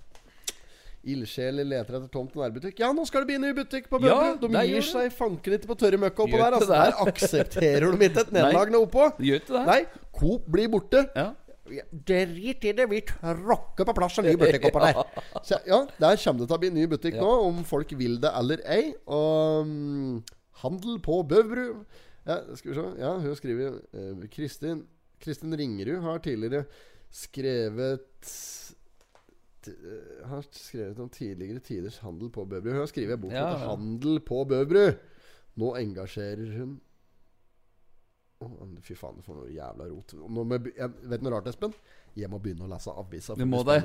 [1.03, 2.79] Ildsjeler leter etter tomt nærbutikk.
[2.79, 5.77] Ja, nå skal det bli ny butikk på Ja, de gir seg fanken ikke på
[5.81, 6.57] tørre møkka oppå der.
[6.59, 6.73] Altså.
[6.73, 9.09] Der aksepterer de ikke et nederlag oppå.
[9.19, 9.63] Gjør ikke det?
[9.67, 9.81] Nei,
[10.15, 11.03] Coop blir borte.
[11.19, 11.33] Ja.
[12.13, 15.03] Drit i det, vi tråkker på plass en ny butikk oppå der.
[15.41, 18.33] Så, ja, der kommer det til å bli ny butikk nå, om folk vil det
[18.39, 18.95] eller ei.
[19.11, 20.17] Og um,
[20.63, 21.69] handel på Bøvru.
[22.29, 22.89] Ja, skal vi se.
[23.03, 24.85] Ja, hun skriver eh, Kristin
[25.23, 26.65] Kristin Ringerud har tidligere
[27.13, 28.31] skrevet
[30.29, 32.71] Har skrevet om tidligere tiders handel på Bøbru.
[32.73, 33.59] Hun har skrevet bok Ja, ja.
[33.69, 34.97] 'Handel på Bøbru'.
[35.57, 36.81] Nå engasjerer hun
[38.83, 40.15] Fy faen, får noe jævla rot.
[40.19, 41.75] Nå med, jeg, vet du noe rart, Espen?
[42.19, 43.37] Jeg må begynne å lese avisa.
[43.39, 43.77] Du må det.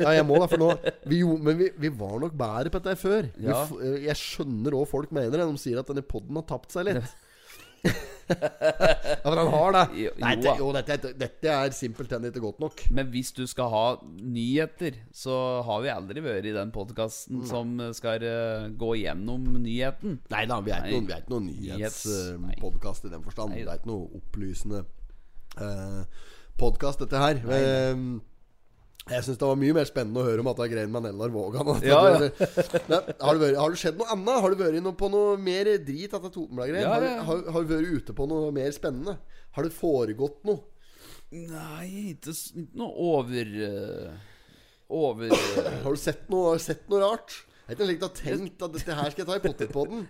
[0.00, 0.46] Ja, jeg må det.
[0.54, 0.70] For nå
[1.04, 3.28] vi, jo- Men vi, vi var nok bedre på dette før.
[3.44, 3.58] Ja.
[3.68, 5.44] Vi, jeg skjønner hva folk mener.
[5.44, 7.12] De sier at denne poden har tapt seg litt.
[8.28, 9.82] ja, for han har det.
[10.00, 12.82] Jo, Nei, det, jo, dette, dette er simpelthen ikke godt nok.
[12.94, 13.84] Men hvis du skal ha
[14.20, 20.20] nyheter, så har vi aldri vært i den podkasten som skal uh, gå gjennom nyheten.
[20.32, 23.54] Nei da, vi er ikke noen, vi er ikke noen nyhetspodkast i den forstand.
[23.54, 24.82] Nei det er ikke noe opplysende
[25.60, 26.02] uh,
[26.60, 27.42] podkast, dette her.
[27.46, 28.06] Eh,
[29.06, 31.04] jeg syns det var mye mer spennende å høre om at det er greien med
[31.06, 31.68] Nellar Vågan.
[31.86, 32.30] Ja, Ja,
[32.90, 34.40] Men, har, det vært, skjedd noe annet?
[34.42, 36.14] Har du vært på noe mer drit?
[36.16, 36.72] At det er?
[36.80, 37.20] Ja, har, ja.
[37.28, 39.14] har, har du vært ute på noe mer spennende?
[39.54, 40.64] Har det foregått noe?
[41.30, 44.26] Nei, ikke, ikke noe over eh,
[44.94, 47.34] Over eh, Har du sett noe, sett noe rart?
[47.66, 50.04] Jeg har ikke tenkt at dette her skal jeg ta i potetpodden.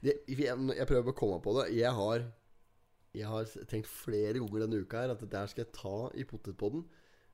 [0.00, 1.66] Det- Jeg, jeg prøver å komme på det.
[1.76, 2.24] Jeg har
[3.12, 6.24] Jeg har tenkt flere ganger denne uka her at dette her skal jeg ta i
[6.24, 6.86] potetpodden.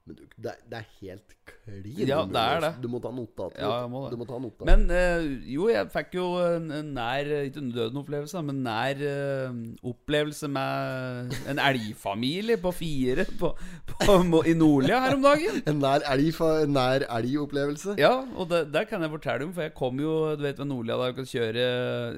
[0.09, 2.71] Men du, det, er, det er helt klin Ja, det er det.
[2.81, 3.57] Du må ta notat.
[3.61, 4.13] Ja, jeg må det.
[4.15, 4.65] Du må ta notat.
[4.69, 9.61] Men eh, jo, jeg fikk jo en, en nær Ikke en døden-opplevelse, men nær eh,
[9.93, 13.53] opplevelse med en elgfamilie på fire på,
[13.91, 15.61] på, på, i Nordlia her om dagen.
[15.71, 16.43] en nær elg
[16.73, 17.99] nær elgopplevelse.
[18.01, 20.71] Ja, og det, det kan jeg fortelle om, for jeg kom jo Du vet ved
[20.71, 21.67] Nordlia der du kan kjøre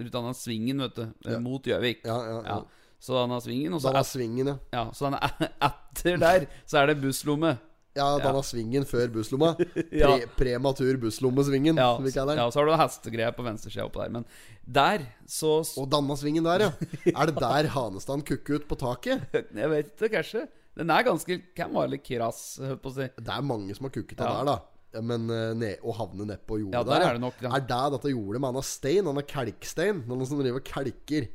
[0.05, 1.40] ut av svingen, vet du, ja.
[1.42, 2.07] mot Gjøvik.
[2.07, 2.61] Ja, ja, ja.
[3.00, 4.57] Så denne svingen, og så, et, svingen, ja.
[4.74, 5.20] ja, så denne,
[5.70, 7.57] etter der så er det busslomme.
[7.98, 9.55] Ja, danna svingen før busslomma.
[10.03, 10.12] Ja.
[10.14, 12.53] Pre prematur busslommesvingen, Ja, som vi kaller ja, den.
[12.55, 14.12] så har du hestegreia på venstresida oppå der.
[14.14, 14.24] Men
[14.62, 16.70] der, så Og danna svingen der, ja.
[17.18, 19.26] Er det der Hanestan kukker ut på taket?
[19.35, 20.44] Jeg vet ikke, kanskje.
[20.79, 23.09] Den er ganske Kan være litt krass, holdt på å si.
[23.18, 24.37] Det er mange som har kukket av Ja.
[24.38, 25.03] der, da.
[25.07, 25.26] Men
[25.59, 27.50] ne, å havne nedpå jordet Ja, der der, er det nok, ja.
[27.59, 29.07] Er det dette jordet med Anna Stein?
[29.07, 30.00] Han har kalkstein?
[30.11, 31.29] Noen som driver og kalker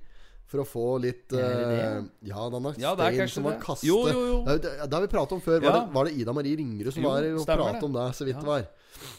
[0.45, 4.39] for å få litt uh, Ja, denne Ja, Stein som var kastet Jo, jo, jo.
[4.45, 5.59] Det, det, det har vi pratet om før.
[5.63, 5.77] Var, Ja.
[5.81, 8.35] det, var det Ida Marie Ringerud som Jo, var og pratet om det, så vidt
[8.37, 8.41] Ja.
[8.45, 8.67] det var?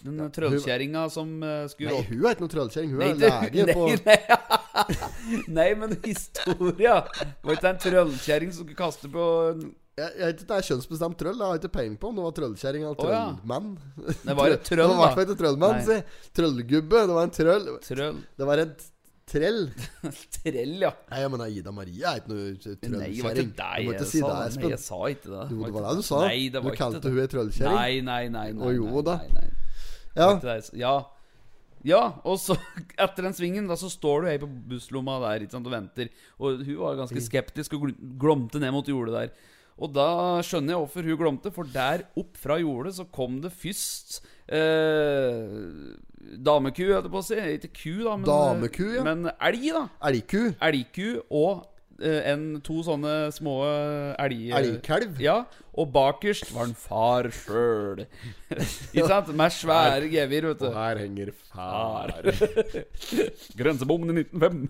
[0.07, 2.93] Den trøllkjerringa som uh, skulle Nei, hun er ikke noen trøllkjerring.
[2.95, 4.97] Hun Nei, er lege på nei, nei.
[5.59, 6.95] nei, men historia
[7.43, 9.27] Var ikke det en trøllkjerring som skulle kaste på
[9.99, 11.39] Jeg, jeg vet ikke, Det er kjønnsbestemt trøll.
[11.43, 13.23] Jeg har ikke peiling på om det var trøllkjerring eller Å, ja.
[13.35, 13.71] trøllmann.
[14.23, 15.79] Det var et trøll, Det var i hvert fall ikke trøllmann.
[15.87, 15.97] Si.
[16.41, 17.05] Trøllgubbe.
[17.11, 17.71] Det var en trøll.
[17.91, 18.19] Trøll.
[18.41, 18.85] Det var et
[19.31, 19.67] trell.
[20.37, 20.93] Trell, ja.
[21.11, 23.51] Nei, men Ida Marie er ikke noe Nei, det var trøllkjerring.
[23.51, 24.31] ikke deg jeg si sa.
[24.31, 25.43] det, Nei, jeg sa ikke det.
[25.51, 26.23] Jo, det var det du sa.
[26.27, 27.77] Nei, det var du kalte hun ei trøllkjerring.
[27.77, 28.47] Nei, nei, nei.
[28.57, 29.19] nei, og jo da.
[29.27, 29.53] Nei, nei.
[30.79, 30.95] Ja.
[31.87, 32.57] Ja, og så
[33.05, 36.11] etter den svingen Da så står du ei på busslomma der ikke sant, og venter.
[36.41, 39.53] Og hun var ganske skeptisk og glomte ned mot jordet der.
[39.77, 40.09] Og da
[40.47, 45.97] skjønner jeg hvorfor hun glomte, for der opp fra jordet så kom det først eh,
[46.37, 47.41] Dameku, holdt jeg på å si.
[47.59, 49.05] Ikke ku, da, men, Dameku, ja.
[49.07, 49.83] men elg, da.
[50.09, 50.43] Elgku.
[50.65, 51.67] Elgku og
[52.01, 53.59] eh, en, to sånne små
[54.17, 54.49] elg...
[54.62, 55.21] Elgkalv.
[55.23, 55.43] Ja,
[55.77, 58.05] og bakerst var en far sjøl.
[58.51, 59.33] Ikke sant?
[59.37, 60.69] Med svære gevir, vet du.
[60.71, 62.11] Og her henger Far.
[63.59, 64.69] Grensebommen i 1905.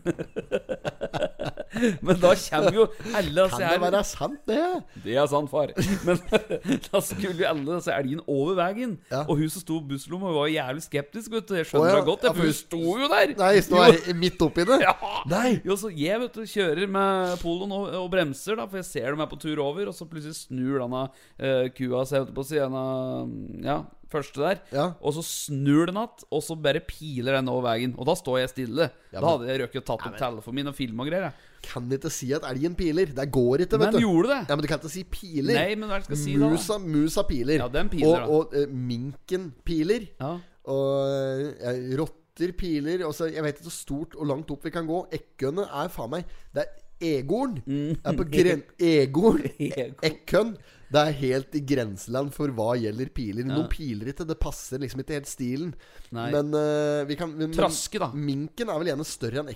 [2.07, 4.61] Men da kommer jo alle disse Kan det være sant, det?
[5.05, 5.73] Det er sant, far.
[6.07, 6.21] Men
[6.87, 8.97] da skulle jo alle disse elgene over veien.
[9.11, 9.25] Ja.
[9.27, 11.33] Og hun som sto i busslomma, var jævlig skeptisk.
[11.35, 13.35] vet du Jeg skjønner det godt, Ja, jeg, for hun sto jo der.
[13.42, 14.81] Nei, sto her midt oppi det?
[14.85, 14.95] Ja.
[15.31, 15.51] Nei.
[15.66, 19.11] Jo, så jeg vet du, kjører med poloen og, og bremser, da for jeg ser
[19.11, 19.90] dem er på tur over.
[19.90, 23.31] Og så plutselig snur denne uh, kua si, holdt jeg på å si, en av
[23.67, 23.77] ja,
[24.11, 24.61] første der.
[24.75, 24.87] Ja.
[25.01, 27.95] Og så snur den att, og så bare piler den over veien.
[27.99, 28.89] Og da står jeg stille.
[29.13, 31.29] Ja, da hadde jeg røket og tatt opp telefonen min og filma og greier.
[31.29, 31.53] jeg.
[31.67, 33.11] Kan ikke si at elgen piler.
[33.17, 34.03] Det går ikke, vet Men du.
[34.05, 34.41] gjorde det.
[34.47, 35.59] Ja, Men du kan ikke si piler.
[35.59, 36.51] Nei, men hva skal jeg si da?
[36.53, 37.59] musa, musa piler.
[37.59, 38.31] Ja, den piler, da.
[38.31, 40.07] og og eh, minken piler.
[40.21, 40.37] Ja.
[40.71, 43.07] Og eh, rotter piler.
[43.09, 45.07] Og så, jeg vet ikke hvor stort og langt opp vi kan gå.
[45.19, 47.59] Ekkene er faen meg Det er egorn.
[47.67, 47.97] Mm.
[48.05, 48.63] Er på gren...
[48.95, 49.45] Egorn.
[49.59, 50.57] Egorn.
[50.92, 53.42] Det er helt i grenseland for hva gjelder piler.
[53.42, 53.55] Ja.
[53.55, 54.27] Noen piler ikke.
[54.29, 55.72] Det passer liksom ikke helt stilen.
[56.14, 56.29] Nei.
[56.35, 58.12] Men uh, vi kan men, Traske, da.
[58.14, 59.51] Minken er vel gjerne større enn.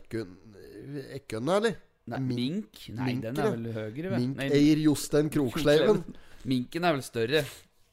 [1.20, 1.78] Ekkønne, eller?
[2.10, 2.84] Nei, mink?
[2.96, 4.22] Nei, minken, den er vel høyere, vel?
[4.24, 6.02] Mink eier Jostein Kroksleiven.
[6.50, 7.44] Minken er vel større.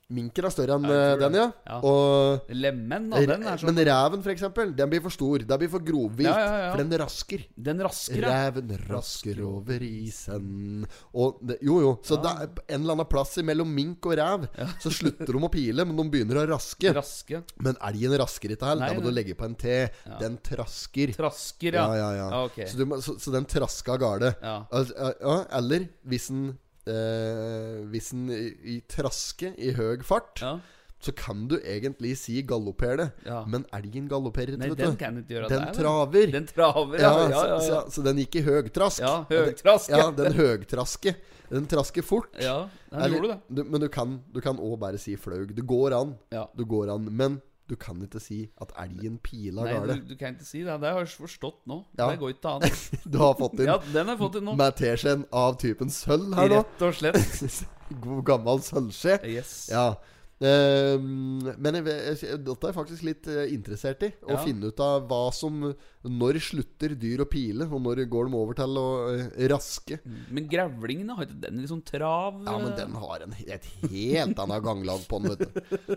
[0.07, 1.45] Minken er større enn Ja, eh, den, ja.
[1.67, 1.77] Ja.
[1.83, 3.19] Og Lemen, da.
[3.27, 5.43] Den er sånn Men reven, for eksempel, den blir for stor.
[5.43, 6.29] Den blir for grovvilt.
[6.29, 6.69] Ja, ja, ja.
[6.71, 7.41] For den rasker.
[7.67, 11.89] Den rasker Reven rasker over isen Og det, Jo, jo.
[12.07, 14.45] Så det er en eller annen plass mellom mink og rev.
[14.83, 16.93] Så slutter de å pile, men de begynner å raske.
[16.95, 17.41] Raske.
[17.59, 18.93] Men elgen rasker ikke heller.
[18.93, 19.75] Da må du legge på en T.
[20.21, 21.11] Den trasker.
[21.17, 21.83] Trasker, ja.
[21.83, 22.29] Ja, ja, ja.
[22.47, 24.31] Ja, så, du, så, så den traska av gårde.
[24.39, 26.47] Ja, eller hvis den
[26.87, 30.59] eh, Hvis den i, traske i høy fart, Ja.
[30.99, 33.11] så kan du egentlig si galopper det.
[33.25, 33.43] Ja.
[33.45, 35.73] Men elgen galopperer ikke, den kan ikke gjøre Den det.
[35.77, 36.31] traver.
[36.31, 37.43] Den traver, ja, ja.
[37.47, 38.99] Ja, Så, så, den gikk i høgtrask.
[39.05, 40.11] Ja, høgtrask, Ja, ja.
[40.11, 41.15] den høgtraske.
[41.49, 42.33] Den trasker fort.
[42.41, 43.55] Ja, den Eller- gjorde det.
[43.55, 45.53] Du, men du kan Du kan òg bare si flaug.
[45.55, 46.17] Det går an.
[46.31, 46.47] Ja.
[46.57, 47.07] Du går an.
[47.11, 49.95] Men du kan ikke si at elgen pila Nei, gale.
[49.99, 50.75] du, du kan ikke si det.
[50.81, 51.81] Det har jeg forstått nå.
[51.99, 52.07] Ja.
[52.13, 52.67] Det går ikke an.
[53.13, 54.53] Du har fått inn Ja, den har fått inn nå.
[54.59, 56.61] med teskjeen av typen sølv her nå.
[56.61, 57.57] Rett og slett.
[58.05, 59.17] God gammel sølvskje.
[59.35, 59.51] Yes.
[59.71, 59.89] Ja.
[60.37, 61.85] Ehm, men jeg,
[62.21, 64.11] jeg, dette er jeg faktisk litt eh, interessert i.
[64.21, 64.41] Å Ja.
[64.45, 65.73] finne ut av hva som
[66.07, 69.97] Når slutter dyr å pile, og når går de over til å eh, raske.
[70.31, 74.39] Men grevlingene har ikke den sånn trav Ja, men eh, den har en, et helt
[74.39, 75.41] annet ganglag på den.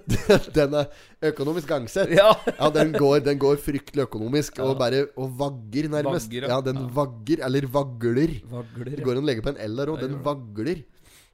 [0.56, 0.88] Den er
[1.30, 2.10] økonomisk gangsett.
[2.16, 2.32] Ja.
[2.56, 6.26] Ja, den går, den går fryktelig økonomisk, og bare og vagger, nærmest.
[6.30, 6.56] Vagger, ja.
[6.56, 6.88] ja, den Ja.
[6.96, 8.32] vagger, eller vagler.
[8.50, 8.90] Vagler.
[8.96, 10.00] Det går an å legge på en L der òg.
[10.02, 10.82] Den vagler.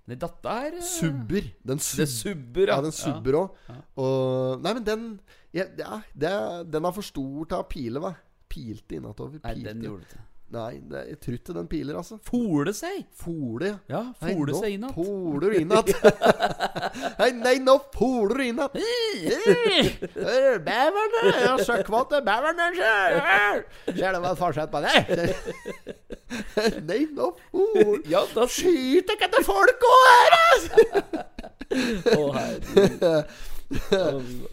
[0.06, 1.48] Nei, dette er eh, Subber.
[1.66, 2.78] Den sub, Det subber, ja.
[2.84, 3.58] den subber òg.
[3.68, 3.80] Ja.
[4.04, 5.08] Og Nei, men den
[5.56, 6.32] ja, ja, det,
[6.70, 8.14] Den er for stor til å pile, hva?
[8.46, 9.40] Pilte innatover.
[9.42, 10.22] Nei, den gjorde det.
[10.54, 12.20] Nei, det, jeg tror ikke den piler, altså.
[12.22, 13.00] Fole seg!
[13.18, 13.78] Fole, ja.
[13.90, 14.86] Ja, Nei, fole nå seg igjen.
[14.94, 15.72] Poler du igjen.
[17.20, 18.62] Hei, nei, nå poler du igjen.
[20.70, 21.56] Bæverne!
[21.66, 23.62] Søkkvåte bæverne, sjøl!
[23.90, 24.96] Ser du hva forskjell på det?
[26.88, 30.70] Nei, nå poler Ja, da Skyt ikke etter folk òg her, altså!
[32.16, 33.36] Å, herregud.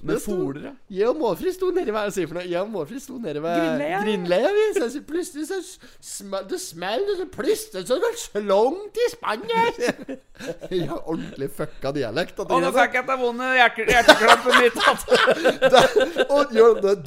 [0.04, 0.72] Men foler.
[0.90, 2.48] Jeg og Målfrid sto nede ved Hva sier for noe?
[2.50, 3.54] Jeg og Målfrid sto nede ved
[4.04, 4.50] Grindleia.
[4.78, 5.58] Så så plutselig så
[6.02, 9.74] smell, det smell, og så plutselig så slångt i spannet.
[10.74, 12.40] Jeg har ordentlig fucka dialekt.
[12.42, 14.78] Å, nå fikk jeg det vonde hjerteklampen mitt.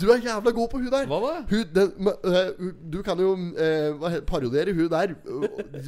[0.01, 1.07] Du er jævla god på hun der.
[1.11, 1.33] Hva da?
[1.51, 3.31] Hun, den, hun- du kan jo
[3.99, 5.43] hva parodiere hun der øh,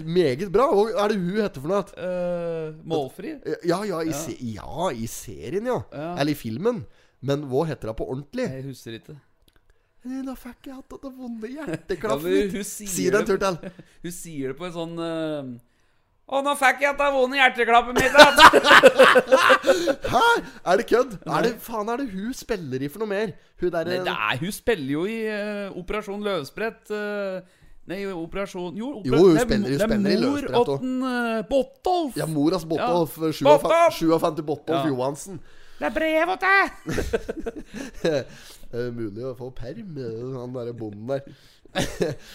[0.06, 0.66] meget bra.
[0.74, 1.84] Hva er det hun heter for noe?
[1.94, 3.30] Uh, målfri?
[3.68, 5.78] Ja, ja, i, se, ja, i serien, ja.
[5.92, 6.07] Ja.
[6.16, 6.84] Eller i filmen.
[7.20, 8.46] Men hva heter hun på ordentlig?
[8.54, 9.16] Jeg husker ikke.
[10.08, 12.66] Da fikk jeg hatt det vonde hjerteklaffen ja, mitt.
[12.68, 13.56] Si det en tur til.
[14.04, 15.48] Hun sier det på en sånn uh,
[16.28, 18.14] Å, nå fikk jeg det vonde hjerteklappet mitt.
[18.14, 18.38] at-
[20.14, 20.22] Hæ?
[20.70, 21.18] Er det kødd?
[21.26, 23.34] Er det, faen, er det hun spiller i for noe mer?
[23.60, 26.94] Hun der Nei, det er, hun spiller jo i uh, Operasjon Løvsprett.
[26.94, 27.40] Uh,
[27.88, 31.38] Nei, Operasjon Jo, Jo, hun er spiller- hun spiller i Det er mor åtten uh,
[31.50, 32.16] Bottolf!
[32.22, 33.18] Ja, moras Botolf.
[33.18, 33.32] Ja.
[33.34, 33.98] 57 Botolf!
[33.98, 34.90] 57 Botolf Ja.
[34.92, 35.40] Johansen.
[35.78, 38.24] Det er brev til deg!
[38.68, 41.22] Eh, mulig å få perm, eh, han derre bonden der.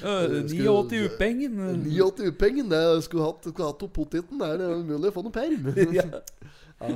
[0.01, 1.60] Uh, 89 upengen.
[1.86, 4.41] 89 upengen, det skulle hatt, skulle hatt opp poteten.
[4.41, 5.69] Det er mulig å få noe perm.
[5.99, 6.08] ja,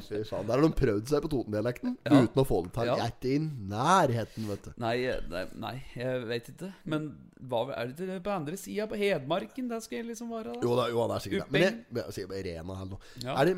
[0.07, 0.47] fy faen.
[0.47, 2.21] Der har de prøvd seg på Toten-dialekten Ja.
[2.23, 2.89] uten å få det til.
[2.89, 2.95] Ja.
[2.97, 3.39] Jeg er ikke i
[3.71, 4.71] nærheten, vet du.
[4.83, 4.95] Nei,
[5.31, 6.71] nei, nei, jeg vet ikke.
[6.85, 8.87] Men hva er det det på andre sida?
[8.89, 9.67] På Hedmarken?
[9.69, 10.55] Der skal jeg liksom være?
[10.55, 10.61] Da?
[10.65, 11.51] Jo, da, jo, det er sikkert det.
[11.51, 12.99] Men jeg, jeg Rena eller noe.
[13.23, 13.35] Ja.
[13.41, 13.55] Er det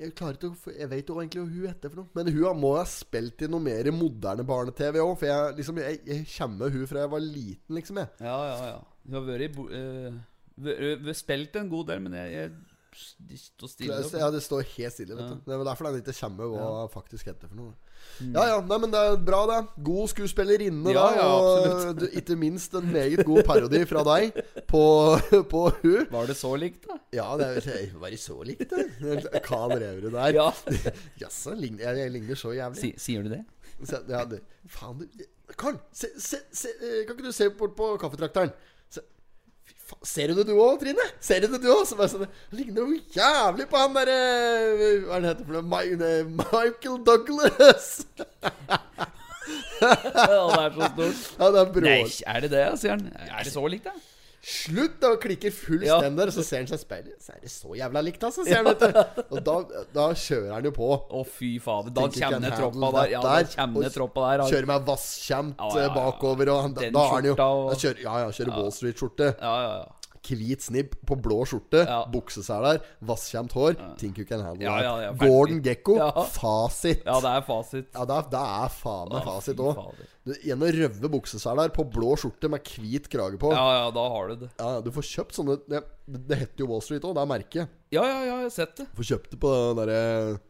[0.00, 2.08] Jeg klarer ikke å Jeg vet jo egentlig hva hun heter for noe.
[2.14, 5.14] Men hun må ha spilt i noe mer moderne barne-TV òg.
[5.20, 8.00] For jeg liksom Jeg, jeg kjenner hun fra jeg var liten, liksom.
[8.02, 8.08] Jeg.
[8.24, 8.80] Ja, ja, ja.
[9.06, 10.18] Hun har vært i eh,
[11.04, 12.52] vært Spilt en god del, men jeg, jeg
[13.28, 13.96] de står stille.
[14.18, 15.34] Ja, det står helt stille, vet Ja.
[15.36, 15.40] du.
[15.46, 17.72] Det er derfor den ikke kommer hva faktisk heter for noe.
[18.20, 19.58] Ja ja, nei, men det er bra, det.
[19.84, 21.16] God skuespillerinne, Ja, da.
[21.20, 24.32] ja, og du, ikke minst en meget god parodi fra deg
[24.66, 24.82] på,
[25.52, 26.06] på hun.
[26.10, 26.96] Var det så likt, da?
[27.12, 27.60] Ja, det er
[28.10, 29.42] det så likt, det.
[29.44, 30.32] Kan Reverud der.
[30.34, 30.48] Ja.
[31.22, 32.80] Jaså, jeg, jeg ligner så jævlig.
[32.80, 33.44] Si, sier du det?
[34.08, 35.24] Ja, det, faen, du
[35.58, 38.52] Karl, se, se, se, eh, kan ikke du se bort på kaffetrakteren?
[40.06, 41.04] Ser du det du òg, Trine?
[41.20, 41.82] Ser du det du òg?
[41.88, 44.18] Sånn, det ligner jo jævlig på han derre
[45.06, 45.66] Hva er det heter for noe?
[45.70, 47.90] Mi- eh, Michael Douglas!
[49.80, 51.20] Ja, det er så stort.
[51.40, 51.84] Ja, det er.
[51.86, 53.06] Nei, er det det, sier han.
[53.24, 53.94] Er det så likt, da?
[54.40, 57.16] Slutt å klikke fullstendig, og så ser han seg i speilet.
[57.20, 58.70] Så er det så jævla likt, altså, sier han.
[58.72, 59.20] vet.
[59.28, 59.56] Og da,
[59.92, 60.88] da kjører han jo på.
[61.12, 61.92] Å, fy fader.
[61.92, 63.12] Da handle troppa der.
[63.12, 64.44] Ja, da og troppa der.
[64.48, 65.86] Kjører med vasskjemt Ja, ja, ja.
[65.90, 68.56] eh, bakover, og han, da, da er han jo og- da kjører, Ja, ja, kjører
[68.56, 69.34] Wall Street-skjorte.
[69.40, 69.96] Ja, ja, ja.
[70.20, 72.04] Hvit snipp på blå skjorte, Ja.
[72.12, 73.74] bukseseler, vasskjemt hår.
[73.96, 75.12] Think you can handle Ja, ja, ja.
[75.16, 76.10] Gordon Gekko, Ja.
[76.28, 77.02] fasit.
[77.06, 77.86] Ja, det er fasit.
[77.94, 79.94] Ja, det er, det er faen meg fasit òg.
[80.52, 83.50] En røve bukseseler på blå skjorte med hvit krage på.
[83.50, 83.56] Ja.
[83.70, 84.50] Ja, ja, da har du det.
[84.60, 85.82] Ja, Du får kjøpt sånne Det,
[86.28, 87.68] det heter jo Wall Street òg, det er merket.
[87.90, 88.86] Ja, ja, ja, jeg har sett det.
[88.94, 90.40] Du Får kjøpt det på den derre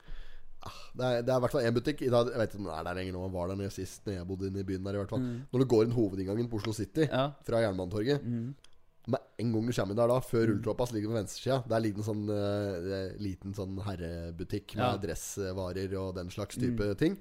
[0.67, 2.01] ah, det er, det er i hvert fall én butikk.
[2.03, 3.31] Jeg vet ikke om den er der lenger nå.
[3.33, 4.99] Var der sist Når jeg bodde inne i byen der.
[4.99, 7.13] i hvert fall Når du går inn hovedinngangen på Oslo City Mm.
[7.15, 7.31] Ja.
[7.47, 8.21] fra Jernbanetorget
[9.09, 10.51] Med en gang du kommer inn der da, før Mm.
[10.51, 11.63] rulletrappa, så ligger på venstresida.
[11.69, 14.91] Der ligger det en sånn uh, liten sånn herrebutikk med Ja.
[14.97, 15.01] Mm.
[15.07, 17.17] dressvarer og den slags type ting.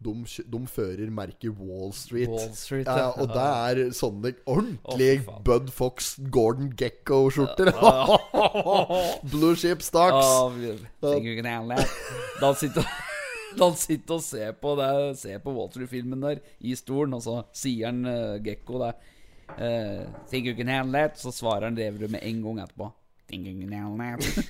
[0.00, 0.12] De,
[0.46, 2.28] de fører merket Wall Street.
[2.30, 3.08] Wall Street, ja, ja.
[3.18, 3.46] og det
[3.82, 5.40] er sånne ordentlige oh.
[5.42, 7.72] Bud Fox, Gordon Gekko-skjorter.
[9.32, 10.26] Blue Ship Stocks.
[11.02, 11.88] That.
[12.40, 12.86] Da sitter
[13.58, 17.40] han sitter og ser på, det, ser på Wall Street-filmen der i stolen, og så
[17.56, 18.92] sier han uh, Gekko det.
[19.56, 21.10] Eh, 'Think you can handle?
[21.16, 22.92] Så svarer han Reverud med en gang etterpå.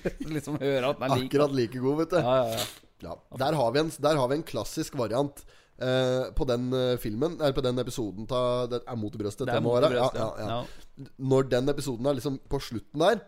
[0.35, 1.31] Liksom høre at den er lik.
[1.33, 2.21] Akkurat like god, vet du.
[2.23, 2.67] Ja, ja, ja.
[2.99, 5.45] Ja, der har vi en, der har vi en klassisk variant
[5.79, 9.47] eh, på den eh, filmen Eller på den episoden ta, Det er mot brøstet.
[9.47, 10.19] Det er mot brøstet.
[10.19, 10.57] Ja, ja, ja.
[10.57, 11.07] Ja.
[11.19, 13.21] Når den episoden er liksom på slutten der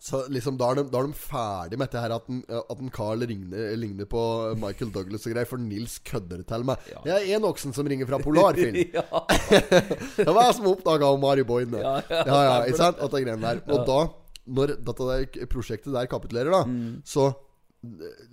[0.00, 2.78] så liksom Da er de, da er de ferdig med dette her at en, at
[2.84, 4.20] en Carl ligner, ligner på
[4.60, 5.48] Michael Douglas og greier.
[5.50, 6.76] For Nils kødder til meg.
[6.92, 7.02] Ja.
[7.10, 8.78] Jeg er en oksen som ringer fra Polarfilm.
[8.98, 9.02] ja.
[10.20, 11.82] Det var jeg som oppdaga Mari Boine.
[11.82, 13.02] Ja, Ja, ja, ja, ikke sant?
[13.02, 13.62] At det greiene der.
[13.74, 13.98] Og da,
[14.46, 17.02] når dette der prosjektet der kapitulerer, da, Mm.
[17.04, 17.30] så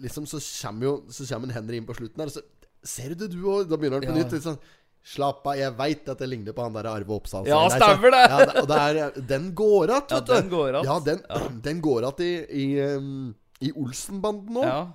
[0.01, 2.41] liksom så kommer jo Så kommer en Henry inn på slutten her, og så
[2.85, 3.67] Ser du det, du òg?
[3.69, 4.33] Da begynner han på nytt.
[4.43, 4.57] Sånn
[5.05, 7.45] Slapp av, jeg veit at det ligner på han der Arve Oppsal.
[7.45, 8.21] Ja, stemmer det.
[8.31, 10.33] Ja, og det er, den går att, Ja, vet du.
[10.33, 10.85] den går att.
[10.85, 11.19] Ja, den,
[11.67, 14.65] den går att i, i, um, i Olsenbanden òg.
[14.65, 14.85] ja.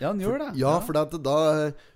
[0.00, 0.48] Ja, han gjør det.
[0.58, 1.34] Ja, for det at da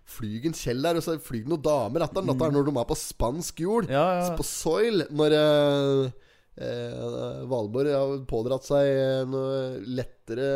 [0.08, 2.30] flyr en Kjell der, og så flyr det noen damer etter den.
[2.30, 3.88] Dette er når de er på spansk jord.
[3.90, 4.28] Ja, ja.
[4.38, 5.02] På soil.
[5.10, 6.27] Når eh, eh,
[6.58, 8.88] Valborg har pådratt seg
[9.30, 10.46] noe lettere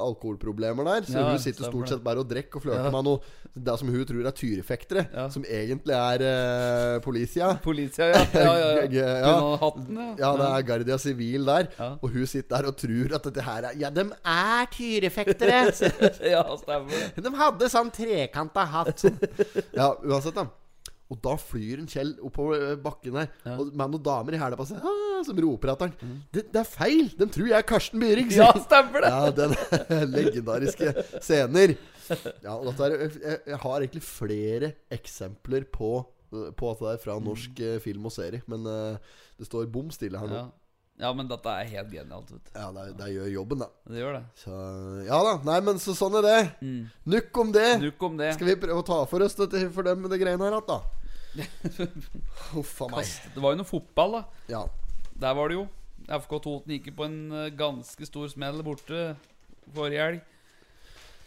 [0.00, 1.06] alkoholproblemer der.
[1.08, 2.90] Så Ja, hun sitter stort sett bare og drikker og flørter Ja.
[2.94, 3.20] med noe
[3.54, 5.28] Det som hun tror er tyrefektere, Ja.
[5.28, 7.50] som egentlig er eh, politia.
[7.62, 8.86] Politia, ja.
[8.88, 9.56] ja.
[9.62, 10.30] Hatten, ja.
[10.38, 11.68] Det er Guardia Civil der.
[12.00, 15.60] Og hun sitter der og tror at dette her er Ja, de er tyrefektere!
[16.32, 17.12] ja, stemmer.
[17.20, 19.04] De hadde sånn trekanta hatt.
[19.76, 20.46] ja, uansett, da.
[21.12, 23.58] Og da flyr en Kjell oppover bakken her Ja.
[23.58, 26.14] Og med noen damer i hæla på seg ah, som roper etter han.
[26.32, 27.10] Det, det er feil!
[27.18, 28.30] De tror jeg er Karsten Byring!
[28.32, 29.10] Ja, stemmer det!
[29.12, 29.56] Ja, den
[30.16, 31.76] legendariske scener.
[32.42, 35.92] Ja, og dette er, jeg, jeg har egentlig flere eksempler på
[36.58, 37.78] På at det er fra norsk mm.
[37.84, 38.40] film og serie.
[38.48, 40.38] Men eh, det står bom stille her nå.
[40.38, 40.46] Ja.
[41.04, 42.48] ja, men dette er helt genialt, vet.
[42.56, 43.68] Ja, det, det gjør jobben, da.
[43.84, 44.22] Det gjør det.
[44.40, 44.62] Så
[45.10, 45.36] ja da.
[45.50, 46.40] Nei, men så sånn er det.
[47.04, 47.68] Nukk om det.
[47.84, 48.32] Nuk om det.
[48.38, 50.80] Skal vi prøve å ta for oss dette for dem det greiene her igjen, da?
[52.52, 53.12] Huff a meg.
[53.34, 54.22] Det var jo noe fotball, da.
[54.52, 54.62] Ja.
[55.22, 55.66] Der var det jo.
[56.02, 59.12] FK Toten gikk på en eh, ganske stor smell borte
[59.72, 60.22] forrige helg.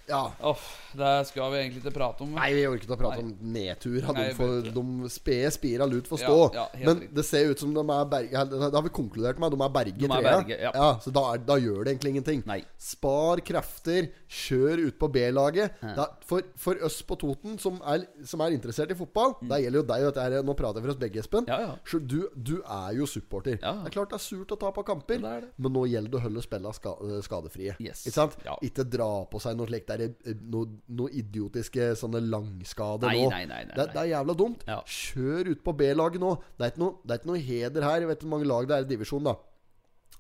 [0.10, 0.22] Ja.
[0.46, 0.62] Oh,
[0.94, 2.34] det skal vi egentlig ikke prate om.
[2.38, 3.26] Nei, vi orker ikke å prate Nei.
[3.26, 3.98] om nedtur.
[4.06, 6.38] Nei, de, får, vet de spede spira lut for Ja, stå.
[6.54, 9.56] ja, ja, Men det ser ut som de er berge Det har vi konkludert med.
[9.56, 10.92] De er berge i berge, ja.
[11.02, 12.44] så da, er, da gjør det egentlig ingenting.
[12.46, 12.60] Nei.
[12.78, 14.12] Spar krefter.
[14.30, 15.82] Kjør ut på B-laget.
[16.30, 19.86] For, for oss på Toten som er, som er interessert i fotball Det gjelder jo
[19.90, 20.22] deg.
[20.26, 21.50] Er, nå prater jeg for oss begge, Espen.
[21.50, 22.06] Mm.
[22.06, 23.58] Du, du er jo supporter.
[23.62, 23.74] Ja.
[23.82, 25.52] Det er klart det er surt å tape kamper, det det.
[25.58, 27.76] men nå gjelder det å holde spillene skadefrie.
[27.82, 28.06] Yes.
[28.06, 28.38] Ikke sant?
[28.66, 33.32] Ikke dra på seg noe slikt der, eh, noe, noe idiotiske sånne langskader Nei, nå.
[33.34, 34.64] nei, nei, nei, det, det er jævla dumt.
[34.68, 34.80] Ja.
[34.86, 36.36] Kjør ut på B-laget nå.
[36.56, 38.00] Det er, ikke noe, det er ikke noe heder her.
[38.06, 39.36] Jeg vet hvor mange lag det er i divisjonen, da.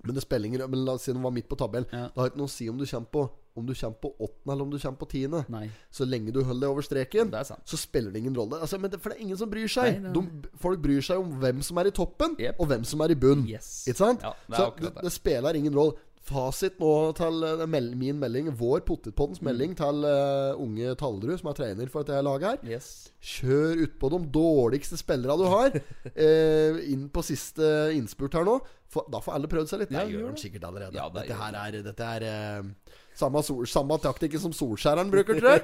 [0.05, 1.89] Men det spiller ingen Men la oss si de var midt på tabellen.
[1.91, 2.09] Ja.
[2.13, 3.23] Det har ikke noe å si om du kommer på
[3.55, 5.39] Om du kommer på åttende eller om du kommer på tiende.
[5.47, 5.69] Nei.
[5.89, 7.63] Så lenge du holder deg over streken, Det er sant.
[7.63, 8.59] så spiller det ingen rolle.
[8.59, 10.01] Altså, men det, for det er ingen som bryr seg.
[10.03, 10.11] Nei.
[10.11, 12.59] De, folk bryr seg om hvem som er i toppen, yep.
[12.59, 13.45] og hvem som er i bunn.
[13.47, 13.85] Yes.
[13.88, 14.27] Ikke sant?
[14.27, 15.05] Ja, det så det, det.
[15.07, 15.95] det spiller ingen rolle.
[16.25, 19.45] Fasit nå til eh, min melding, vår Potetpoddens Mm.
[19.45, 22.71] melding til uh, unge Tallerud, som er trener for dette laget her.
[22.77, 23.11] Yes.
[23.21, 28.57] Kjør utpå de dårligste spillerne du har, uh, inn på siste innspurt her nå.
[28.89, 29.93] For, da får alle prøvd seg litt.
[29.93, 30.97] Ja, Det gjør gjør de sikkert allerede.
[30.97, 35.38] Ja, det dette her er, dette er uh, samme, sol, samme taktikken som Solskjæreren bruker,
[35.38, 35.63] tror jeg.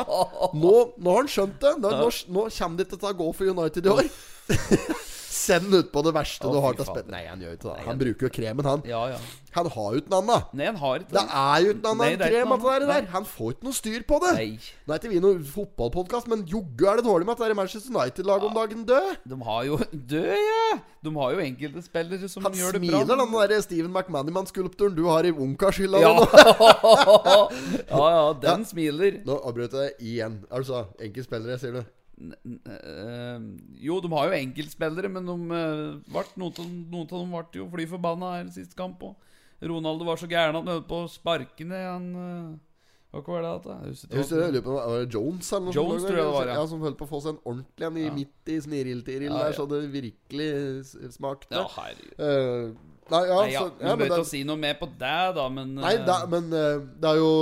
[0.64, 1.74] Nå, nå har han skjønt det.
[1.80, 4.12] Nå, nå, nå kommer det ikke til å gå for United i år.
[5.44, 7.70] Send ut på det verste oh, du har til å spille Nei, han gjør ikke
[7.70, 7.86] det.
[7.86, 8.84] Han bruker jo kremen, han.
[8.88, 9.18] Ja, ja.
[9.54, 10.54] Han har jo ikke noe annet.
[10.58, 13.08] Nei, han har ikke Det er jo ikke noe annet det krem at det der.
[13.12, 14.32] Han får ikke noe styr på det.
[14.38, 14.48] Nei.
[14.84, 17.58] Nå er ikke vi noen fotballpodkast, men joggu er det dårlig med at det er
[17.60, 19.10] Manchester United-laget om dagen død.
[19.30, 19.78] De har jo
[20.14, 20.78] Død, ja!
[21.04, 22.98] De har jo enkelte spillere som Han gjør det bra.
[22.98, 26.00] Han smiler, den der Steven McManaman-skulpturen du har i ungkarshylla.
[26.02, 26.14] Ja.
[27.92, 29.20] ja, ja, den smiler.
[29.28, 30.40] Nå avbrøt jeg igjen.
[30.50, 31.84] Altså, enkeltspillere, sier du?
[32.14, 33.38] Eh,
[33.82, 37.86] jo, de har jo enkeltspillere, men de, eh, vart, noen, av, dem ble jo fly
[37.90, 39.02] forbanna her sist kamp.
[39.02, 39.16] Og
[39.64, 42.54] Ronaldo var så gæren at han holdt på å sparke ned han eh,
[43.14, 43.50] Hva var det?
[43.64, 43.74] da?
[43.84, 43.92] det?
[44.10, 46.48] Jeg husker jeg lurer på var det Jones eller noe Jones, tror jeg det var,
[46.50, 46.56] ja.
[46.58, 46.64] ja.
[46.72, 48.14] Som holdt på å få seg en ordentlig en i Ja.
[48.16, 49.58] midt i sniril-tiril Ja, der, ja.
[49.58, 50.48] så det virkelig
[51.14, 51.54] smakte.
[51.54, 52.16] Ja, herregud.
[52.18, 52.74] Eh,
[53.14, 55.46] nei, ja, Nei, ja, så, ja, men bør ikke si noe mer på det, da,
[55.48, 57.32] men Nei, eh, det, men uh, det er jo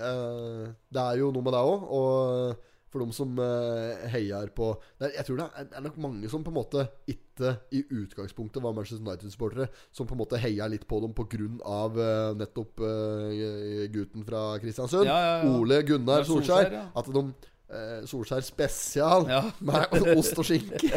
[0.00, 1.88] eh, Det er jo noe med det òg.
[2.02, 6.30] Og for de som uh, heier på er, Jeg tror det er, er nok mange
[6.30, 10.68] som på en måte ikke i utgangspunktet var Manchester United-supportere, som på en måte heier
[10.70, 11.48] litt på dem pga.
[11.62, 15.08] Uh, nettopp uh, gutten fra Kristiansund.
[15.08, 15.54] Ja, ja, ja.
[15.56, 16.68] Ole Gunnar Solskjær.
[16.68, 16.92] Solskjær.
[17.00, 19.40] At de eh, Solskjær spesial Ja.
[19.64, 20.90] med ost og skinke.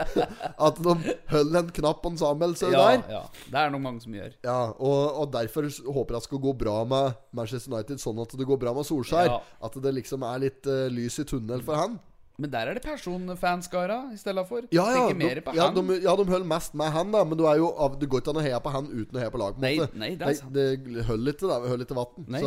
[0.66, 0.96] At de
[1.30, 3.02] holder en knapp på en Samuelsø ja, der.
[3.16, 3.22] ja.
[3.46, 4.36] Det er nok mange som gjør.
[4.44, 8.36] Ja, og, og derfor håper jeg det skal gå bra med Manchester United, sånn at
[8.36, 9.32] det går bra med Solskjær.
[9.32, 9.40] Ja.
[9.66, 11.98] At det liksom er litt uh, lys i tunnel for han.
[12.40, 14.64] Men der er det personfanskara i stedet for.
[14.72, 15.76] Ja, ja, de, mer på ja, han.
[15.76, 17.20] de, ja, de holder mest med han, da.
[17.28, 19.32] Men du jo av, det går ikke an å heie på han uten å heie
[19.34, 19.58] på lag.
[19.58, 20.54] På Nei, nei, det er sant.
[20.56, 21.50] det, det holder ikke.
[21.68, 22.30] Holder ikke vann.
[22.32, 22.40] Nei,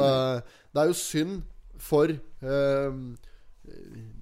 [0.74, 1.44] det er jo synd
[1.84, 2.98] for eh,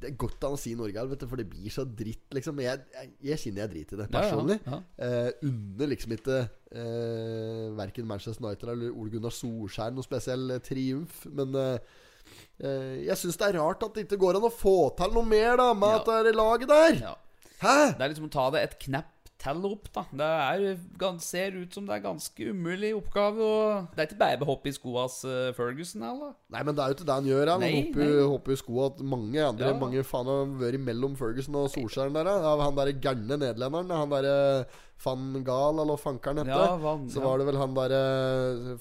[0.01, 2.59] Det er godt an å si Norge, vet du, for det blir så dritt, liksom.
[2.63, 4.57] Jeg, jeg, jeg kjenner jeg driter i det Ja, ja, personlig.
[4.65, 4.79] ja.
[5.07, 10.61] Eh, unner liksom ikke eh, verken Manchester United eller Ole Gunnar Solskjær noe spesiell eh,
[10.65, 11.25] triumf.
[11.37, 11.77] Men eh,
[12.63, 15.27] eh, jeg syns det er rart at det ikke går an å få til noe
[15.27, 15.99] mer da med Ja.
[16.01, 17.01] at det er laget der.
[17.09, 17.15] Ja.
[17.61, 17.75] Hæ?
[17.97, 20.03] Det er liksom å ta det et knapp til opp, da.
[20.13, 23.41] Det er, ser ut som det er ganske umulig oppgave.
[23.41, 26.35] Og det er ikke bare å hoppe i skoa hans uh, Ferguson, eller?
[26.53, 27.51] Nei, men det er jo ikke det han gjør.
[27.55, 28.27] Han Nei, hopper, nei.
[28.35, 29.79] hopper i skoa til mange andre Ja.
[29.81, 32.29] Mange faen har vært mellom Ferguson og Solskjæren der.
[32.29, 32.55] da.
[32.61, 33.91] Han derre gærne nederlenderen.
[33.97, 34.37] Han derre
[35.01, 36.51] van Gahl, eller hva fankeren heter.
[36.53, 38.01] Ja, van- så var det vel han derre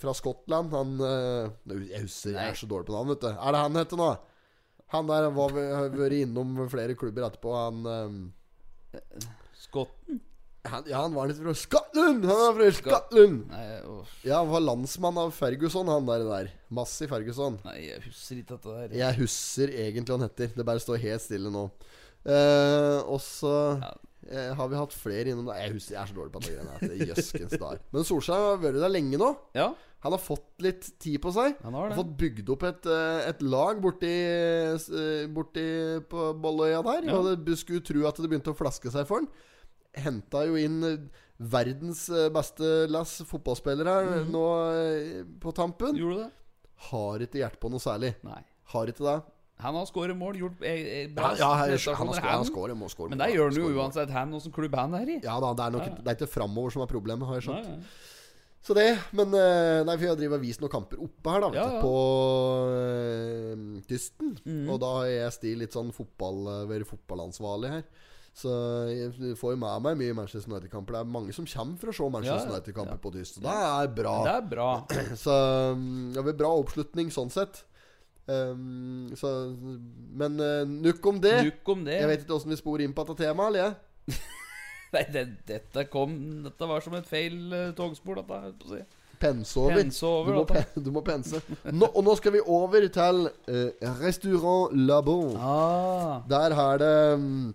[0.03, 0.75] fra Skottland.
[0.77, 3.31] Han eh, Jeg husker jeg er så dårlig på navn, vet du.
[3.33, 4.11] Er det han heter nå?
[4.93, 7.55] Han der har vært innom flere klubber etterpå.
[7.57, 8.33] Han,
[9.61, 10.21] Skotten?
[10.65, 12.25] Eh, han Ja, han var litt fra Skottland!
[12.29, 13.55] Han er fra Skottland!
[14.25, 16.25] Ja, han var landsmann av Ferguson, han der.
[16.29, 16.51] der.
[16.71, 17.59] Massi Ferguson.
[17.65, 18.95] nei, jeg husker ikke dette der.
[19.01, 20.53] Jeg husker egentlig hva han heter.
[20.57, 21.67] Det bare står helt stille nå.
[22.27, 23.95] Eh, og så Ja.
[24.31, 25.63] eh, har vi hatt flere innom der.
[25.65, 26.79] Jeg husker, jeg er så dårlig på greiene.
[26.81, 27.79] det Jøskens dar.
[27.93, 29.37] Men Solskjær har vært der lenge nå.
[29.57, 31.57] Ja, Han har fått litt tid på seg.
[31.63, 36.31] han har Han har fått bygd opp et, eh, et lag borti, eh, borti på
[36.41, 37.05] Bolløya der.
[37.09, 37.19] Ja.
[37.19, 39.29] Og det skulle tro at det begynte å flaske seg for han.
[39.99, 40.99] Henta jo inn eh,
[41.41, 44.31] verdens eh, beste lass fotballspillere her Mhm.
[44.31, 44.45] nå
[44.77, 45.97] eh, på tampen.
[45.99, 46.31] Gjorde det?
[46.91, 48.15] Har ikke hjerte på noe særlig.
[48.25, 48.43] Nei.
[48.73, 49.19] Har ikke det.
[49.61, 53.19] Han har skåret mål, gjort eh, Ja, bra ja han, han, har skåret, mål, Men
[53.19, 55.19] det gjør han jo uansett han åssen klubb han er i.
[55.23, 57.45] Ja da, det er nok Ja, Det er ikke framover som er problemet, har jeg
[57.51, 57.69] skjønt.
[57.69, 58.07] Nei, nei.
[58.63, 61.67] Så det, men Nei, for jeg driver og viser noen kamper oppe her, da, Ja,
[61.77, 61.81] ja.
[61.85, 61.93] På
[62.73, 64.35] eh, Tysten.
[64.45, 64.65] Mm.
[64.71, 67.85] Og da har jeg stilt litt sånn fotball Være vært fotballansvarlig her.
[68.37, 68.51] Så
[68.89, 70.95] jeg får jo med meg mye Manchester United-kamper.
[70.95, 72.53] Det er mange som kommer for å se Manchester.
[72.55, 73.03] United-kamper Ja.
[73.03, 73.37] på Tyst.
[73.37, 74.15] Så det er bra.
[74.25, 74.69] Det er bra.
[75.25, 75.35] Så
[75.77, 77.65] mm, det har bra oppslutning sånn sett.
[78.31, 79.29] Um, så,
[80.15, 81.35] men uh, nukk om det.
[81.49, 81.97] Nuk om det.
[81.99, 83.49] Jeg vet ikke åssen vi sporer inn på dette temaet.
[83.51, 84.21] eller jeg?
[84.95, 86.15] Nei, det, dette kom
[86.45, 88.69] Dette var som et feil uh, togspor, dette.
[88.71, 88.81] si.
[89.21, 89.77] Pense over.
[89.77, 91.43] Pense over, du, må pen, du må pense.
[91.75, 95.35] Nå, og nå skal vi over til uh, Restaurant Labon.
[95.37, 96.23] Ah.
[96.31, 97.51] Der er det mm,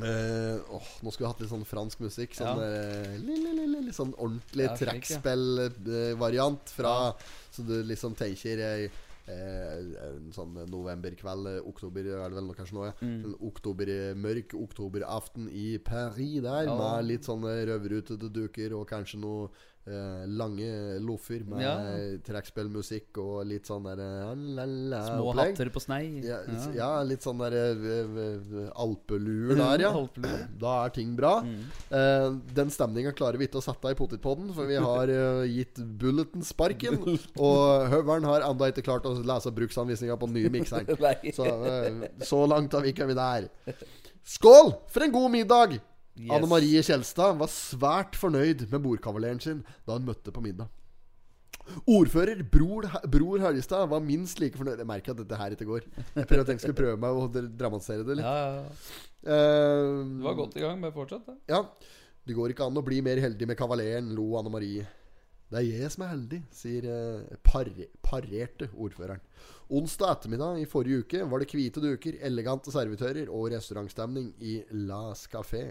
[0.00, 2.34] eh, åh, Nå skulle vi hatt litt sånn fransk musikk.
[2.38, 2.64] Sånn, Ja.
[2.64, 6.72] eh, li, li, li, li, litt sånn ordentlig Ja, trekkspillvariant.
[6.78, 7.14] ja.
[7.52, 8.88] Så du liksom tenker eh,
[9.28, 12.94] en sånn novemberkveld, oktober er det vel nå kanskje nå, ja.
[13.02, 13.24] Mm.
[13.24, 13.86] En oktober,
[14.18, 19.50] mørk oktoberaften i Paris der, med litt sånne røverutete duker og kanskje noe
[19.86, 21.74] eh, lange loffer med Ja.
[22.26, 25.52] trekkspillmusikk og litt sånn der eh, la, la, Små opplegg.
[25.54, 26.02] hatter på snei.
[26.24, 26.68] Ja, ja.
[26.76, 29.92] ja, litt sånn der eh, alpeluer der, ja.
[30.62, 31.34] Da er ting bra.
[31.46, 31.62] Mm.
[31.90, 35.80] Eh, den stemninga klarer vi ikke å sette i potetpodden, for vi har uh, gitt
[36.00, 36.98] Bulleten sparken.
[37.36, 40.88] og høveren har ennå ikke klart å lese bruksanvisninga på den nye mikseren.
[41.36, 43.48] Så, uh, så langt har vi ikke der.
[44.22, 45.80] Skål for en god middag!
[46.16, 46.30] Yes.
[46.36, 50.68] Anne Marie Kjelstad var svært fornøyd med bordkavaleren sin da hun møtte på middag.
[51.88, 55.84] Ordfører Bror, Bror Helgestad var minst like fornøyd Jeg merker at dette her ikke går.
[56.18, 58.26] Jeg prøver at jeg skulle prøve meg å dramatisere det litt.
[58.26, 58.96] Ja, ja, ja.
[59.22, 61.36] Eh, Du var godt i gang, med fortsatt, da.
[61.48, 61.62] ja.
[62.26, 64.84] Det går ikke an å bli mer heldig med kavaleren, lo Anne Marie.
[65.52, 67.66] Det er jeg som er heldig, sier eh, par
[68.06, 69.20] parerte ordføreren.
[69.72, 74.58] Onsdag ettermiddag i forrige uke var det hvite duker, elegante servitører og restaurantstemning i
[74.88, 75.64] Las Café.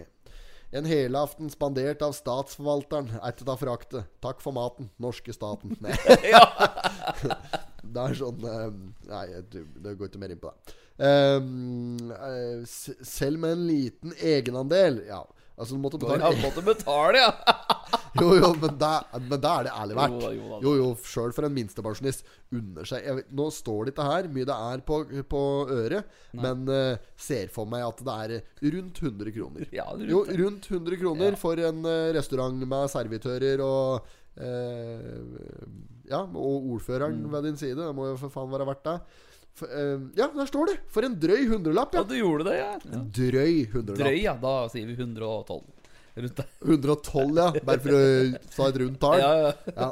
[0.72, 4.06] En helaften spandert av statsforvalteren er til å frakte.
[4.24, 5.74] Takk for maten, norske staten.
[5.84, 5.92] Nei.
[7.92, 8.70] det er sånn eh,
[9.10, 10.76] Nei, det går ikke mer inn på det.
[11.02, 15.22] Ehm, eh, selv med en liten egenandel Ja,
[15.58, 17.32] altså du måtte Du har betale betale, ja!
[18.20, 20.24] Jo, jo, men da, men da er det ærlig verdt.
[20.60, 24.44] Jo jo sjøl for en minstepensjonist Under seg vet, Nå står det ikke her mye
[24.50, 24.98] det er på,
[25.32, 25.40] på
[25.72, 28.34] øret, men uh, ser for meg at det er
[28.76, 29.64] rundt 100 kroner.
[29.72, 31.40] Ja, er Jo, rundt 100 kroner Ja.
[31.40, 34.04] for en uh, restaurant med servitører og
[34.36, 35.72] uh,
[36.12, 37.32] Ja, og ordføreren Mm.
[37.32, 37.76] ved din side.
[37.80, 38.98] Det må jo for faen være verdt det.
[39.54, 40.78] For, eh, ja, der står det!
[40.88, 42.08] For en drøy hundrelapp, Ja, ja.
[42.08, 42.72] du gjorde det, ja.
[42.96, 44.00] En Drøy hundrelapp.
[44.00, 44.34] Drøy, ja.
[44.40, 45.62] Da sier vi 112.
[46.12, 46.48] Rundt der.
[46.60, 47.44] 112, ja.
[47.64, 48.00] Bare for å
[48.56, 49.20] ta et rundt tall.
[49.22, 49.52] Ja, ja.
[49.76, 49.86] Ja.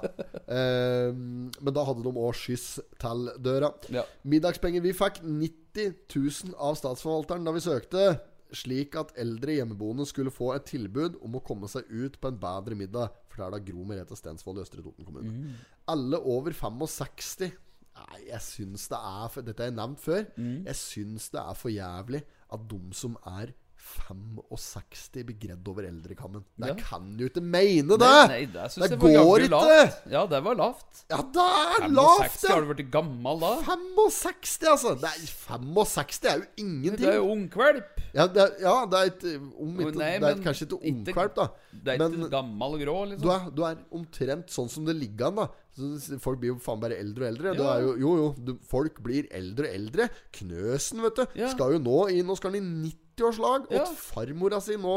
[0.53, 2.67] Ehm, men da hadde de òg skyss
[3.01, 3.71] til døra.
[3.93, 4.03] ja.
[4.29, 8.05] Middagspenger Vi fikk 90 000 av statsforvalteren da vi søkte,
[8.53, 12.41] slik at eldre hjemmeboende skulle få et tilbud om å komme seg ut på en
[12.43, 13.13] bedre middag.
[13.31, 15.55] For det er da Gro Merete Stensvold i Østre Toten kommune.
[15.89, 17.53] Alle over 65
[17.97, 20.23] Nei, jeg syns det er for, Dette har jeg nevnt før.
[20.67, 22.23] Jeg syns det er for jævlig
[22.53, 23.53] at de som er
[23.91, 26.45] 65 begredd over eldrekammen.
[26.59, 26.75] Det Ja.
[26.75, 27.99] kan du ikke mene, det!
[28.01, 29.51] Nei, nei, det Det går ikke!
[29.51, 30.11] lavt.
[30.11, 31.05] Ja, det var lavt.
[31.11, 32.49] Ja, det er 65, lavt!
[32.51, 33.53] Har du blitt gammel da?
[33.67, 34.95] 65, altså!
[35.01, 36.97] Det er, 65 er jo ingenting.
[37.05, 38.01] Det er jo ungkvalp.
[38.15, 39.25] Ja, det er, ja, det er et
[39.61, 41.49] om ikke, Nei, Det er kanskje ikke ungkvalp, da.
[41.73, 43.31] Det er ikke Men gammel grå, du liksom.
[43.37, 45.49] er, du er omtrent sånn som det ligger an, da.
[45.77, 47.53] Så Folk blir jo faen bare eldre og eldre.
[47.57, 47.77] Ja.
[47.81, 50.09] jo, jo, jo du, folk blir eldre og eldre.
[50.35, 51.49] Knøsen, vet du, Ja.
[51.55, 53.67] skal jo nå i Nå skal han i 90-årslag.
[53.71, 53.83] Ja.
[53.83, 54.95] Og farmora si nå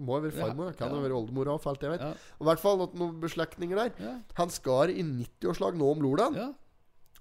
[0.00, 2.02] Må ha vært Ja, farmor, kan ha vært oldemora og alt jeg vet.
[2.40, 4.18] I hvert fall at noen beslektninger der.
[4.40, 6.36] Han skar i 90-årslag nå om lordan.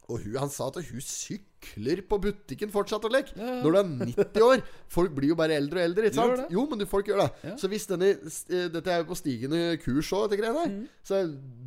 [0.10, 3.36] Og hun, han sa at hun sykler på butikken fortsatt og leker.
[3.38, 3.62] Ja, ja.
[3.62, 4.62] Når du er 90 år.
[4.90, 6.08] Folk blir jo bare eldre og eldre.
[6.10, 6.48] Ikke sant?
[6.56, 7.28] Jo, men du, folk gjør det.
[7.46, 7.54] Ja.
[7.62, 10.72] Så hvis denne eh, Dette er jo på stigende kurs òg, dette greiene her.
[10.74, 10.88] Mm.
[11.06, 11.20] Så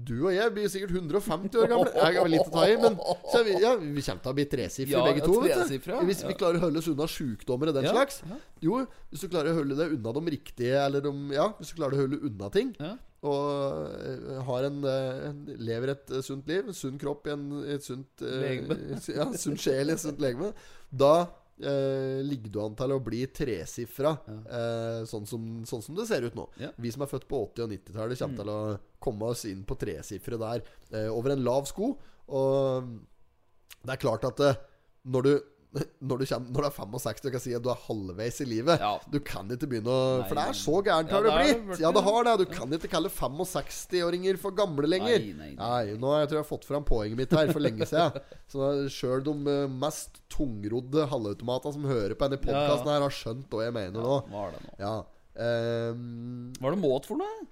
[0.03, 1.93] du og jeg blir sikkert 150 år gamle.
[1.95, 2.99] Jeg har vel litt å ta i, men
[3.31, 5.37] så vi, ja, vi kommer til å bli tresifre Ja, begge to.
[5.45, 5.61] vet du.
[5.63, 6.01] tresifre.
[6.11, 8.19] Hvis vi klarer å holde oss unna sjukdommer og den Ja, slags.
[8.65, 8.81] Jo,
[9.13, 11.95] hvis du klarer å holde deg unna de riktige Eller de, ja, hvis du klarer
[12.01, 12.97] å holde unna ting Ja.
[13.23, 17.35] Og eh, har en, eh, en, lever et eh, sunt liv, en sunn kropp i
[17.37, 17.45] en,
[17.77, 18.79] et sunt Legeme.
[19.15, 20.51] Ja, sunn sjel i et sunt legeme.
[20.91, 21.13] Da
[21.63, 26.27] eh, ligger du an til å bli tresifra, eh, sånn, som, sånn som det ser
[26.27, 26.49] ut nå.
[26.59, 26.73] Ja.
[26.83, 28.41] Vi som er født på 80- og 90-tallet, kommer Mm.
[28.43, 28.59] til å
[29.07, 31.93] komme oss inn på tresifre der eh, over en lav sko.
[32.35, 32.91] Og
[33.83, 34.43] det er klart at
[35.07, 35.33] når du
[35.73, 38.47] når du, kommer, når du er 65 og kan si at du er halvveis i
[38.49, 38.91] livet Ja.
[39.09, 41.81] Du kan ikke begynne å Nei, For det er så gærent har det blitt.
[41.81, 42.35] Ja, det har det.
[42.43, 45.17] Du kan ikke kalle 65-åringer for gamle lenger.
[45.23, 45.97] Nei, nei, nei.
[46.03, 48.21] Nå jeg tror jeg har fått fram poenget mitt her for lenge siden.
[48.53, 53.49] Så sjøl de eh, mest tungrodde halvautomatene som hører på denne podkasten her, har skjønt
[53.49, 54.21] hva jeg mener nå.
[54.29, 54.77] Hva er det nå?
[54.83, 54.95] Ja.
[55.33, 57.49] Um, Hva er det måt for noe?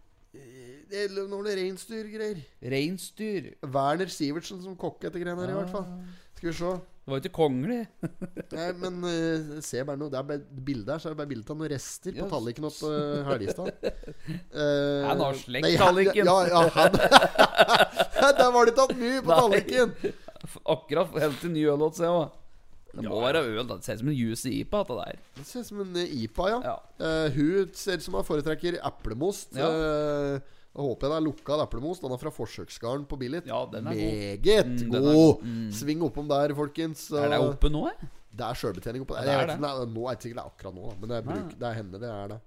[0.91, 2.41] det er noen reinsdyrgreier.
[2.73, 3.53] Reinsdyr.
[3.63, 5.87] Werner Sivertsen som kokk etter greiene her, i hvert fall.
[6.39, 6.73] Skal vi se.
[7.11, 7.79] Det var jo ikke kongelig.
[8.55, 11.31] Nei, men uh, se bare noe Det er bare bilde her, så er det bare
[11.33, 12.29] bilde av noen rester på Ja.
[12.31, 13.73] talliken oppe uh, Helgestad.
[14.55, 16.31] Uh, Han har slekt nei, talliken.
[16.31, 16.95] Ja, ja, han
[18.39, 19.41] Der var det tatt mye på Nei.
[19.43, 20.15] talliken!
[20.71, 22.37] Akkurat hentet til ny øl ser seg òg.
[22.95, 23.67] Det må være øl.
[23.67, 23.77] da.
[23.79, 25.19] Det ser ut som en juicy IPA, Det der.
[25.37, 26.61] Det ser ut som en eh, IPA, ja.
[26.71, 26.77] Ja.
[27.03, 29.55] Uh, hun ser ut som hun foretrekker eplemost.
[29.59, 29.69] Ja.
[29.71, 31.99] Eh, da håper jeg det er lukka eplemos.
[32.01, 33.47] Den er fra forsøksgarden på Billit.
[33.51, 34.01] Ja, den er god.
[34.01, 35.15] Meget Mm, er god.
[35.15, 35.43] god.
[35.43, 35.71] Mm.
[35.75, 37.11] Sving oppom der, folkens.
[37.11, 38.11] Er det Eh, oppe nå, jeg?
[38.31, 39.27] Det er sjølbetjening oppe der.
[39.27, 39.61] Ja, det er det.
[39.61, 40.93] Nei, nå er det sikkert er akkurat nå.
[41.01, 42.41] Men det bruk, det er henne det er det.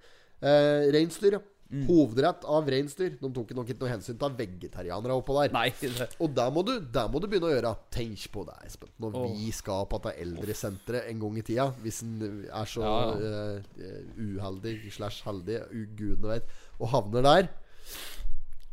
[0.43, 1.41] Eh, reinsdyr, ja.
[1.73, 1.87] Mm.
[1.87, 3.15] Hovedrett av reinsdyr.
[3.19, 5.51] De tok nok ikke noe hensyn til vegetarianere oppå der.
[5.55, 5.71] Nei.
[5.81, 6.07] Det.
[6.21, 7.71] Og der må, du, der må du begynne å gjøre.
[7.91, 8.91] Tenk på det, Espen.
[9.01, 9.25] Når oh.
[9.33, 12.13] vi skal på dette eldresenteret en gang i tida, hvis en
[12.45, 15.59] er så Ja, eh, eh, uheldig slash heldig,
[15.97, 16.47] gudene vet,
[16.79, 17.49] og havner der,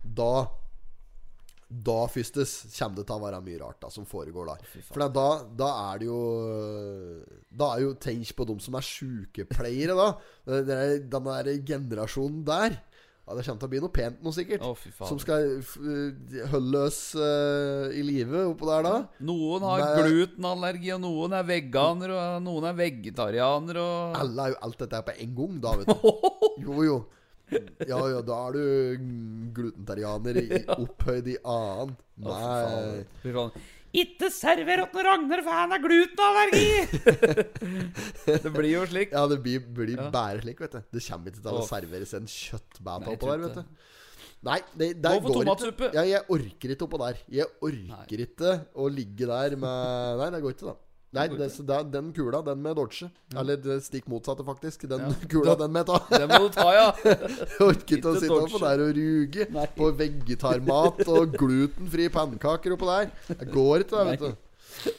[0.03, 0.33] da
[1.71, 4.57] da fyrstes kommer det til å være mye rart da som foregår da.
[4.91, 6.23] For da, da er det jo
[7.47, 10.09] Da er jo Tenk på dem som er sykepleiere, da.
[10.51, 12.81] Den der, den der generasjonen der.
[13.23, 14.65] Ja, Det kommer til å bli noe pent nå, sikkert.
[14.67, 14.75] Oh,
[15.07, 15.77] som skal f
[16.51, 18.95] holde oss eh, i live oppå der da.
[19.23, 20.03] Noen har Nei.
[20.03, 24.99] glutenallergi, og noen er veganer, og noen er vegetarianer, og Alle er jo alt dette
[24.99, 26.29] her på en gang, da, vet du.
[26.67, 26.99] Jo, jo.
[27.89, 28.63] Ja, ja, da er du
[29.57, 31.97] glutentarianer i- opphøyd i annen.
[32.21, 33.05] Nei.
[33.23, 33.53] Fy faen.
[33.91, 36.69] Ikke server åt Ragnar, for han har glutenallergi!
[38.45, 39.11] det blir jo slik.
[39.17, 40.11] Ja, det blir, blir Ja.
[40.15, 40.83] bare slik, vet du.
[40.95, 41.67] Det kommer ikke til å Åh.
[41.67, 43.65] serveres en kjøttbæta Nei, jeg oppå tror der, vet du.
[44.47, 45.89] Nei, det, der Gå for går tomatsuppe.
[45.91, 45.95] ikke.
[45.99, 47.19] Ja, jeg orker ikke oppå der.
[47.41, 50.77] Jeg orker ikke å ligge der med Nei, det går ikke, da.
[51.11, 53.09] Nei, det, da, den kula, den med dodge.
[53.35, 54.85] Eller det stikk motsatte, faktisk.
[54.91, 55.15] Den Ja.
[55.33, 55.99] kula, den med ta.
[56.15, 56.85] Den må du ta, ja.
[57.03, 59.67] Jeg orker ikke å sitte oppå der og ruge Nei.
[59.75, 63.11] på vegetarmat og glutenfri pannekaker oppå der.
[63.33, 64.95] Det går ikke, det, vet du.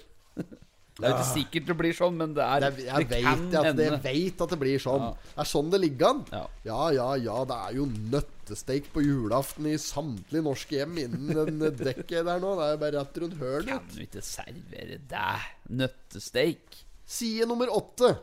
[1.01, 3.41] Det er jo ikke sikkert det blir sånn, men det er Jeg, jeg, vet, kan
[3.57, 3.85] at, hende.
[3.87, 5.05] jeg veit at det blir sånn.
[5.25, 6.21] Det er sånn det ligger an.
[6.31, 6.41] Ja.
[6.69, 7.37] Ja, ja, ja.
[7.49, 12.53] Det er jo nøttesteik på julaften i samtlige norske hjem innen den dekket der nå.
[12.61, 13.91] Det er bare rett rundt Kan hørnet.
[13.95, 15.49] du ikke servere deg
[15.81, 16.81] nøttesteik?
[17.11, 18.13] Side nummer åtte.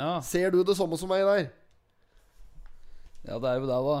[0.00, 0.16] Ja.
[0.24, 1.50] Ser du det samme som meg der?
[3.28, 3.98] ja, det er jo det, da.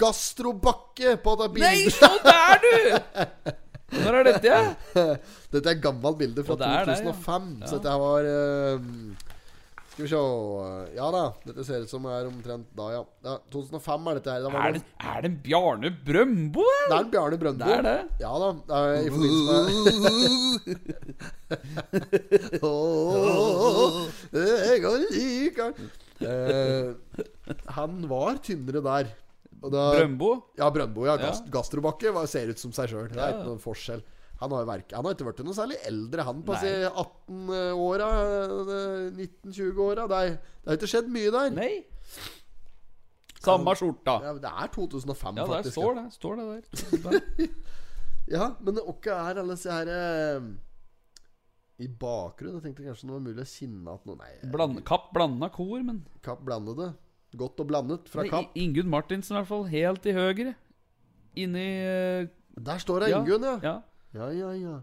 [0.00, 1.94] Gastrobakke på dette Nei, bildet.
[1.94, 3.52] så der, du!
[3.90, 4.60] Når er dette, ja?
[5.52, 7.10] Dette er et gammelt bilde fra Og det det, ja.
[7.10, 7.50] 2005.
[7.66, 8.78] Så dette var uh,
[9.90, 10.20] Skal vi se
[10.96, 11.24] Ja da.
[11.48, 13.02] Dette ser ut som det er omtrent da, ja.
[13.26, 14.40] ja 2005 er dette her.
[14.46, 16.66] Da Er det, er det en Bjarne Brøndbo?
[16.86, 17.66] Det er en Bjarne Brøndbo.
[17.66, 18.00] Det er det.
[18.22, 18.48] Ja da.
[18.68, 19.60] det er I forbindelse med
[22.62, 23.96] Åh,
[24.36, 25.66] Jeg kan like
[26.22, 26.94] eh,
[27.76, 29.10] Han var tynnere der.
[29.60, 30.30] Da, Brøndbo?
[30.56, 31.04] Ja, Brøndbo.
[31.06, 31.32] Ja, Ja.
[31.52, 33.08] Gastrobakke var, ser ut som seg sjøl.
[33.12, 33.36] Det er Ja.
[33.38, 34.02] ikke noen forskjell.
[34.40, 36.60] Han har, verk, han har ikke blitt noe særlig eldre, han på Nei.
[36.60, 38.06] si 18-åra.
[39.12, 40.06] 19-20-åra.
[40.08, 41.50] Det, er- det har ikke skjedd mye der.
[41.50, 41.84] Nei.
[43.40, 44.14] Samme skjorta.
[44.24, 45.76] Ja, det er 2005, Ja, faktisk.
[45.76, 46.06] står det.
[46.16, 47.48] Står det der.
[48.30, 50.44] Ja, men hva er alle disse her eh,
[51.82, 52.60] I bakgrunnen?
[52.60, 55.80] Jeg tenkte kanskje det var mulig å kjenne at noe Nei, Bland, kapp blanda kor,
[55.82, 56.92] men Kapp blandede.
[57.38, 58.54] Godt og blandet fra Kapp.
[58.58, 59.66] Ingunn Martinsen, i hvert fall.
[59.70, 60.54] Helt til høyre.
[61.38, 62.26] Inni uh,
[62.58, 63.58] Der står det ja, Ingunn, ja.
[63.62, 63.76] ja.
[64.14, 64.76] Ja, ja, ja.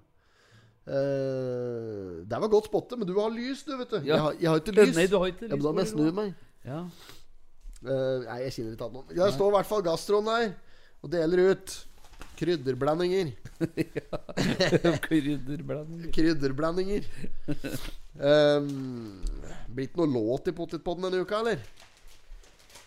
[0.88, 3.98] Uh, det var godt spottet, men du har lys, du, vet du.
[4.00, 4.14] Ja.
[4.14, 4.96] Jeg, har, jeg har ikke lys.
[4.96, 6.32] Nei, du har ikke ja, men da må jeg snu meg.
[6.64, 6.80] Ja.
[7.84, 10.48] Uh, nei, jeg kjenner ikke noen Det står i hvert fall gastroen der
[11.06, 11.76] og deler ut
[12.38, 13.34] krydderblandinger.
[15.06, 16.10] krydderblandinger.
[16.16, 17.06] Krydderblandinger.
[18.18, 18.72] um,
[19.78, 21.62] blitt noe låt i potetpodden denne uka, eller?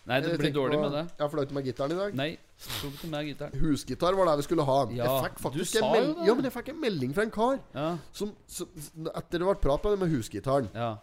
[0.07, 1.03] Nei, det blir dårlig på- med det.
[1.19, 2.15] Jeg har fløyte med gitaren i dag.
[2.15, 2.39] Nei.
[2.81, 3.53] Tok ikke med gitaren.
[3.61, 4.79] Husgitar var det vi skulle ha.
[4.91, 6.27] Ja, jeg fikk faktisk en melding.
[6.27, 7.99] Ja, men jeg fikk en melding fra en kar Ja.
[8.13, 8.67] som, som
[9.15, 10.97] Etter det ble prat med det med husgitaren, Ja.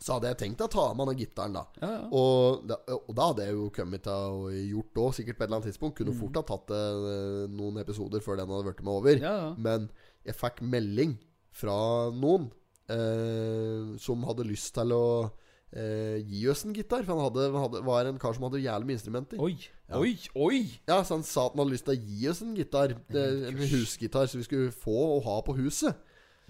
[0.00, 1.64] så hadde jeg tenkt å ta med den gitaren, da.
[1.80, 2.08] Ja, ja.
[2.10, 5.42] Og, da, og da hadde jeg jo kommet til å gjort det òg, sikkert på
[5.44, 5.96] et eller annet tidspunkt.
[5.96, 6.20] Kunne Mm.
[6.20, 9.16] fort ha tatt det noen episoder før den hadde blitt med over.
[9.20, 9.54] Ja, ja.
[9.56, 9.90] Men
[10.26, 11.18] jeg fikk melding
[11.52, 12.50] fra noen
[12.88, 15.30] eh, som hadde lyst til å
[15.72, 17.02] eh, gi oss en gitar.
[17.06, 19.40] For han hadde, hadde, var en kar som hadde jævlig mye instrumenter.
[19.42, 19.56] Oi,
[19.88, 19.98] Ja.
[19.98, 20.62] oi, oi!
[20.88, 22.96] Ja, Så han sa at han hadde lyst til å gi oss en gitar.
[23.12, 25.96] Det, en husgitar, så vi skulle få og ha på huset.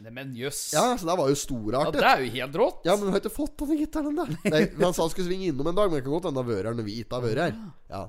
[0.03, 0.73] Neimen, jøss.
[0.75, 1.37] Ja, Så det var jo
[1.73, 2.85] Ja, det er jo helt rått.
[2.85, 4.27] Ja, men vi har ikke fått denne gitaren ennå.
[4.45, 6.65] Men Han sa han skulle svinge innom en dag, men det kan godt hende han
[6.65, 7.55] har når vi ikke har vært her.
[7.93, 8.09] Ja.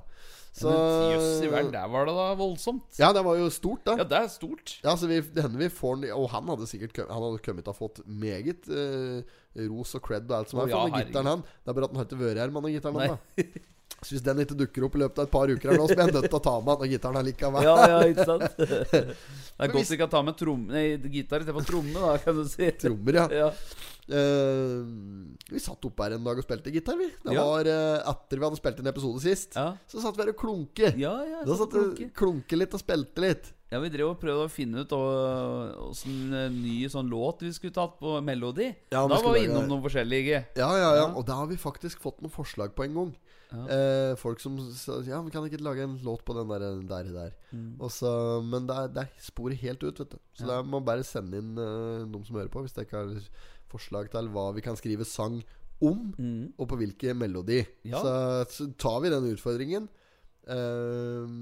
[0.54, 2.98] Så Men Jøss i verden, der var det da voldsomt.
[2.98, 3.96] Ja, det var jo stort, da.
[3.98, 4.76] Ja, det er stort.
[4.84, 7.66] Ja, så vi, det hender vi får den Og han hadde sikkert Han hadde kommet
[7.66, 9.24] til å ha fått meget eh,
[9.70, 11.44] ros og cred og alt som er for ja, gitteren han.
[11.62, 12.98] Det er bare at han har ikke vært her med den gitteren.
[12.98, 13.62] Han, ennå.
[14.04, 15.94] Så hvis den ikke dukker opp i løpet av et par uker her nå, så
[15.96, 17.64] blir jeg nødt til å ta med den gittaren allikevel.
[17.64, 18.58] Ja, ja, ikke sant?
[19.54, 20.82] Det er godt hvis- vi kan ta med tromme Nei,
[21.14, 22.68] gitar istedenfor tromme, da, kan du si.
[22.82, 23.26] Trommer, ja.
[23.44, 23.50] Ja.
[24.04, 24.84] Uh,
[25.48, 27.06] vi satt oppe her en dag og spilte gitar, vi.
[27.24, 27.44] Det Ja.
[27.48, 29.54] var uh, etter vi hadde spilt en episode sist.
[29.56, 30.90] Ja, Så satt vi her og klunke.
[31.00, 31.14] ja.
[31.24, 32.10] ja Da satt vi klunke.
[32.12, 33.52] klunke litt og spilte litt.
[33.74, 36.30] Ja, Vi drev og prøvde å finne ut åssen
[36.62, 38.68] ny sånn låt vi skulle tatt på Melodi.
[38.94, 40.44] Ja, da var vi innom noen forskjellige.
[40.58, 41.06] Ja, ja, ja.
[41.18, 43.10] Og da har vi faktisk fått noen forslag på en gang.
[43.54, 43.64] Ja.
[43.70, 47.10] Eh, folk som sa Ja, vi kan ikke lage en låt på den der, der,
[47.14, 47.34] der.
[47.78, 48.10] Og så,
[48.42, 50.18] men det er, det er sporet helt ut, vet du.
[50.38, 50.50] Så Mm.
[50.54, 50.62] Ja.
[50.62, 53.28] må bare sende inn uh, de som hører på, hvis det ikke har
[53.70, 55.42] forslag til hva vi kan skrive sang
[55.82, 56.52] om, Mm.
[56.58, 57.64] og på hvilken melodi.
[57.84, 57.98] Ja.
[58.00, 58.14] Så,
[58.50, 59.88] så tar vi den utfordringen.
[60.50, 61.34] Eh,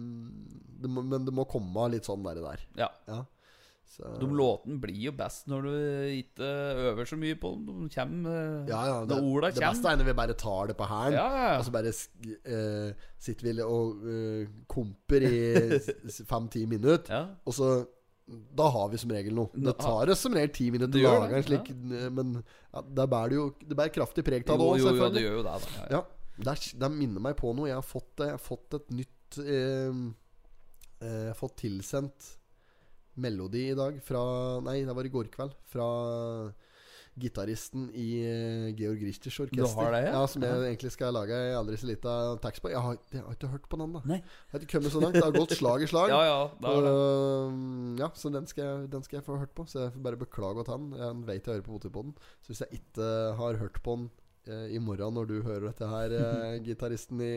[0.83, 2.43] det må, men det må komme litt sånn der.
[2.43, 2.67] der.
[2.79, 2.91] Ja.
[3.11, 3.23] Ja.
[3.93, 5.73] Så, De låtene blir jo best når du
[6.17, 6.51] ikke
[6.89, 7.65] øver så mye på dem.
[7.83, 10.71] De kommer eh, ja, ja, det, Når orda det beste er når vi bare tar
[10.71, 11.17] det på hælen.
[11.19, 11.51] Ja, ja.
[11.59, 15.43] Og så bare eh, sitter vi og uh, komper i
[16.31, 17.13] fem-ti minutter.
[17.13, 17.27] Ja.
[17.45, 17.75] Og så
[18.57, 19.53] Da har vi som regel noe.
[19.53, 21.69] Det tar oss som regel ti minutter å lage en det, slik
[22.17, 25.09] Men ja, der bærer det jo Det bærer kraftig preg av det òg, jo, jo,
[25.13, 25.57] det gjør jo det.
[25.67, 25.89] Da.
[25.99, 26.05] Ja,
[26.43, 27.71] det, er, minner meg på noe.
[27.71, 30.03] Jeg har fått, jeg har fått et nytt eh,
[31.07, 32.35] eh, fått tilsendt
[33.23, 34.23] melodi i dag fra
[34.65, 35.57] Nei, det var i går kveld.
[35.69, 35.89] Fra
[37.21, 39.69] gitaristen i eh, Georg Richters orkester.
[39.69, 40.13] Du har det, ja?
[40.17, 40.23] ja?
[40.31, 42.15] Som jeg egentlig skal lage ei aldri så lita
[42.45, 42.71] tekst på.
[42.73, 44.03] Jeg har, jeg har ikke hørt på den, da.
[44.09, 44.19] Nei.
[44.23, 45.19] Jeg har ikke kommet så langt.
[45.19, 46.13] Det har gått slag i slag.
[46.13, 46.93] Ja, ja, det det.
[46.93, 49.67] Uh, ja, så den skal, jeg, den skal jeg få hørt på.
[49.69, 50.89] Så jeg får bare beklage til han.
[51.03, 52.17] Jeg vet jeg hører på Potipodden.
[52.41, 54.11] Så hvis jeg ikke har hørt på den
[54.51, 57.33] i morgen når du hører dette her, eh, gitaristen i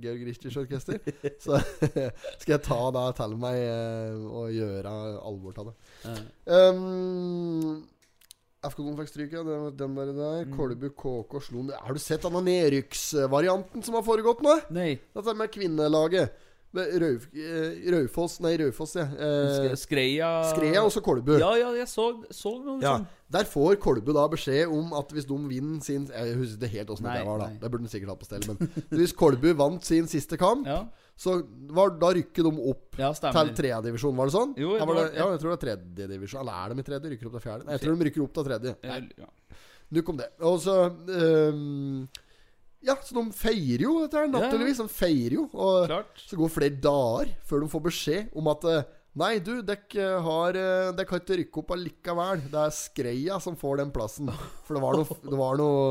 [0.00, 1.00] Georg Richters orkester,
[1.44, 1.60] så
[2.40, 5.74] skal jeg ta da til meg eh, og gjøre alvor av det.
[6.04, 6.14] Ja.
[6.70, 7.82] Um,
[8.60, 10.12] FK Konfekt stryker, det var den der.
[10.16, 10.44] der.
[10.44, 10.56] Mm.
[10.56, 14.58] Kolbu KK slo Har du sett denne nedrykksvarianten som har foregått nå?
[14.76, 14.90] Nei.
[15.16, 16.48] Dette med kvinnelaget.
[16.76, 19.06] Med eh, Raufoss Nei, Raufoss, ja.
[19.10, 21.32] Eh, Skreia Skreia og så Kolbu.
[21.40, 23.08] Ja, ja, jeg så, så noe Ja, sånn.
[23.34, 26.92] Der får Kolbu da beskjed om at hvis de vinner sin Jeg husker ikke helt
[26.94, 27.48] åssen det var, da.
[27.50, 27.58] nei.
[27.62, 28.46] Det burde de sikkert hatt på stell.
[28.50, 30.84] Men hvis Kolbu vant sin siste kamp, Ja,
[31.20, 31.36] så
[31.76, 34.14] var, da rykker de opp ja til tredjedivisjon.
[34.16, 34.54] Var det sånn?
[34.56, 36.40] Jo, ja, var det, ja, jeg tror det er tredjedivisjon.
[36.40, 37.10] Eller er de i tredje?
[37.12, 37.66] Rykker opp til fjerde?
[37.66, 38.72] Nei, jeg tror de rykker opp til tredje.
[38.88, 39.58] Ja, ja.
[39.90, 40.28] Nok om det.
[40.46, 40.76] Og så
[41.18, 42.06] ehm,
[42.84, 44.78] Ja, så de feirer jo dette her, naturligvis.
[44.80, 45.44] De feirer jo.
[45.52, 46.22] Og Klart.
[46.24, 48.88] så går flere dager før de får beskjed om at eh,
[49.20, 52.44] Nei, du, dekk eh, har eh, Dekk har ikke rykket opp allikevel.
[52.52, 54.30] Det er Skreia som får den plassen.
[54.64, 55.82] For det var noe Det var noe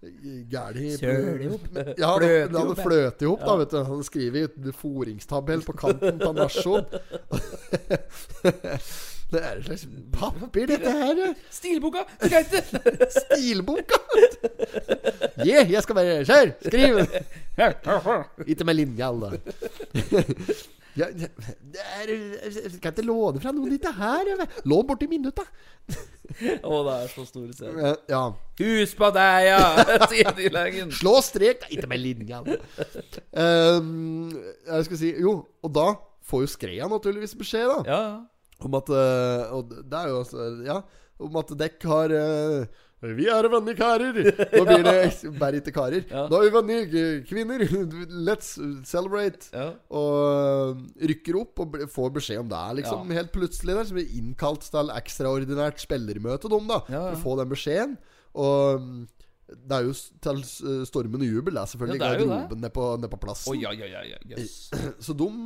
[0.00, 1.66] Gæli ihop.
[2.00, 3.12] Ja, det, hadde ihop, ja.
[3.12, 3.82] i hop, da, vet du.
[3.84, 6.88] Han skriver i foringstabell på kanten av Nasjon.
[9.30, 11.34] det er et slags papir, dette her.
[11.58, 12.02] Stilboka!
[12.22, 13.08] Greit, det!
[13.14, 14.00] Stilboka!
[15.46, 16.52] Yeah, jeg skal være skjær!
[16.66, 17.00] Skriv!
[18.50, 19.30] Ikke med linjal, da.
[20.98, 21.28] Ja, det
[21.78, 24.32] er, jeg kan ikke låne fra noen dette her.
[24.66, 25.44] Lån borti minutta.
[25.90, 27.94] Å, det er så store scener.
[28.10, 28.24] Ja.
[28.60, 29.62] Hus på deg, ja!
[30.10, 30.88] De.
[30.98, 31.68] Slå strek!
[31.70, 32.42] Ikke med linja.
[32.42, 34.28] Um,
[34.66, 35.88] jeg skal si Jo, og da
[36.30, 37.80] får jo Skreia naturligvis beskjed, da.
[37.86, 38.02] Ja,
[38.66, 40.80] Om at eh, Og det er jo altså Ja,
[41.20, 44.16] om at dekk har eh, vi er venner karer.
[44.58, 46.02] Nå blir det bare ikke karer.
[46.04, 46.26] Ja.
[46.28, 47.62] Nå er vi venner eh, kvinner.
[48.28, 48.50] Let's
[48.84, 49.48] celebrate.
[49.54, 49.70] ja.
[49.88, 52.60] Og øh, rykker opp og får beskjed om det.
[52.82, 53.20] Liksom Ja.
[53.22, 56.82] Helt plutselig der Så blir innkalt til ekstraordinært spillermøte, de, da.
[56.90, 57.96] For å få den beskjeden.
[58.36, 59.00] Og mm,
[59.50, 59.92] det er jo
[60.22, 62.00] til øh, stormen og jubel, det er selvfølgelig.
[62.00, 63.52] Ja, det er jo garderoben nede på, ned på plassen.
[63.52, 64.02] Oh, ja, ja.
[64.30, 64.70] Jøss.
[65.06, 65.42] Så de uh,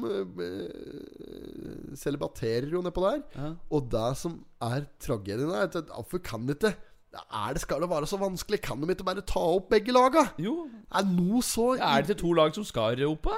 [1.97, 3.21] celibaterer jo nedpå der.
[3.37, 3.53] Ja.
[3.71, 6.75] Og det som er tragedien, er at hvorfor kan de ikke
[7.15, 8.61] er det, Skal det være så vanskelig?
[8.61, 10.19] Kan de ikke bare ta opp begge laga?
[10.39, 10.69] Jo.
[10.95, 13.37] Er noe så Er det til to lag som skal opp, da?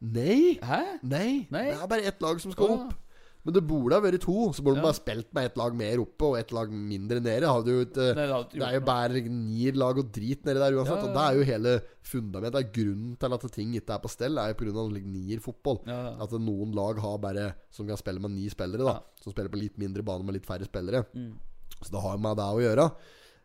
[0.00, 0.58] Nei.
[0.62, 0.80] Hæ?
[1.02, 1.64] Nei, Nei?
[1.70, 2.92] det er bare ett lag som skal opp.
[3.44, 4.50] Men det burde ha vært to.
[4.52, 4.88] Så burde de Ja.
[4.90, 7.48] bare spilt med ett lag mer oppe og ett lag mindre nede.
[7.48, 10.76] Hadde jo et, Nei, det det er jo bare nier lag og drit nedi der
[10.76, 11.00] uansett.
[11.00, 12.72] Ja, ja, Og det er jo hele fundamentet.
[12.72, 14.88] Grunnen til at ting ikke er på stell, er jo pga.
[15.00, 15.80] nierfotball.
[16.20, 19.00] At noen lag har bare som kan spille med ni spillere, da.
[19.22, 21.06] Som spiller på litt mindre bane med litt færre spillere.
[21.14, 21.32] Mm.
[21.80, 22.90] Så det har med det å gjøre.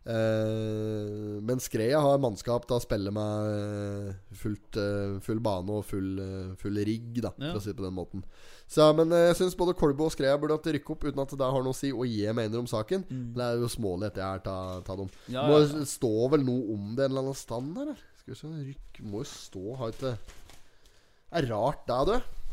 [0.06, 5.82] Uh, men Skreia har mannskap til å spille med eh, fullt, uh, full bane og
[5.89, 8.22] full, uh, full rigg, da, for å si det på den måten.
[8.66, 11.34] Så, men eh, jeg syns både Kolbo og Skreia burde hatt rykke opp uten at
[11.38, 13.05] det har noe å si hva jeg mener om saken.
[13.36, 14.57] Det er jo smålig etter jeg er ta,
[14.88, 15.11] ta dem.
[15.28, 15.36] Mm.
[15.36, 17.93] Ja, må ja, stå vel noe om det en eller annen stand der.
[18.22, 22.45] Skal vi se Rykk må jo stå Har ikke Det er rart, det, du.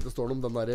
[0.00, 0.72] At det står noe om den der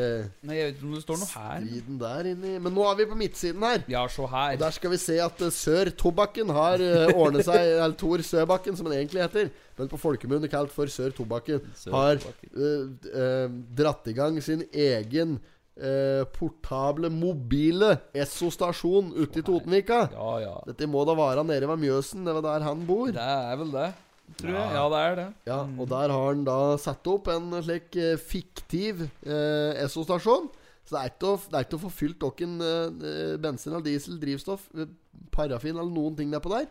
[0.48, 1.66] Nei, jeg vet ikke om det står noe her.
[1.66, 3.84] striden der inni Men nå er vi på midtsiden her.
[3.92, 4.54] Ja, se her.
[4.54, 8.22] Og Der skal vi se at eh, Sør Tobakken har uh, ordnet seg Eller Tor
[8.26, 12.88] Søbakken, som han egentlig heter, men på folkemunne kalt for Sør Tobakken, Sør har eh,
[13.12, 13.46] eh,
[13.78, 15.38] dratt i gang sin egen
[15.78, 20.08] eh, portable, mobile Esso-stasjon ute i Totenvika.
[20.14, 20.56] Ja, ja.
[20.68, 23.12] Dette må da være nede ved Mjøsen, det var der han bor.
[23.14, 23.90] Det er vel det.
[24.38, 24.72] Tror jeg.
[24.76, 25.28] Ja, det er det.
[25.48, 30.50] Ja, og der har han da satt opp en slik eh, fiktiv eh, Esso-stasjon.
[30.88, 33.84] Så det er ikke å, det er ikke å få fylt noen eh, bensin eller
[33.88, 34.88] diesel, drivstoff, eh,
[35.36, 36.68] parafin eller noen ting nedpå der.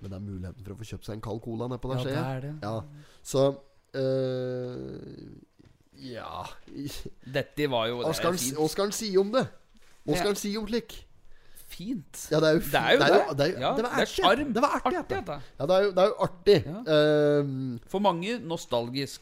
[0.00, 2.04] Men det er muligheten for å få kjøpt seg en kald cola nedpå der, Ja,
[2.04, 2.36] ser det jeg.
[2.36, 2.54] er det.
[2.62, 2.76] Ja,
[3.26, 3.42] så
[3.98, 4.92] eh,
[6.12, 6.44] Ja
[7.38, 8.36] Dette var jo hva skal
[8.86, 9.44] han si om det?
[10.06, 10.94] Hva skal han si om slik?
[11.68, 12.24] Fint.
[12.32, 13.08] Ja, det er jo Det er jo det.
[13.08, 13.18] det.
[13.18, 14.48] er det, er Ja, det var det er artig.
[14.54, 15.38] Det var artig, Artig, dette.
[15.58, 16.58] Ja, det er jo, det er jo artig.
[16.66, 16.82] Ja.
[16.96, 19.20] Ehm, For mange nostalgisk.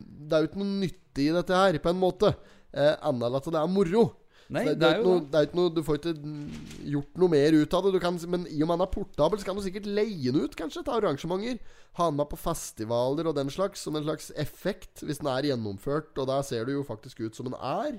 [0.00, 2.34] det er jo ikke noe nyttig i dette her, på en måte.
[2.74, 4.04] Uh, Annet enn at det er moro.
[4.52, 5.30] Nei, det, det er jo noe, det.
[5.32, 6.56] det er ikke noe, Du får ikke mm,
[6.92, 7.92] gjort noe mer ut av det.
[7.94, 10.44] Du kan, men i og med han er portabel, så kan du sikkert leie den
[10.44, 11.60] ut, kanskje, til arrangementer.
[11.98, 15.48] Ha den med på festivaler og den slags, som en slags effekt, hvis den er
[15.48, 16.12] gjennomført.
[16.18, 17.96] Og der ser det jo faktisk ut som den er.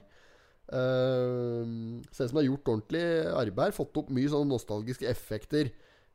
[0.65, 3.03] Uh, ser ut som det er gjort ordentlig
[3.37, 3.75] arbeid.
[3.77, 5.71] Fått opp mye sånne nostalgiske effekter.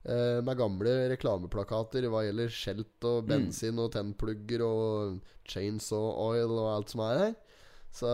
[0.09, 6.69] uh, med gamle reklameplakater hva gjelder skjelt og bensin og tennplugger og chainsaw oil og
[6.75, 7.35] alt som er her.
[7.93, 8.09] Så,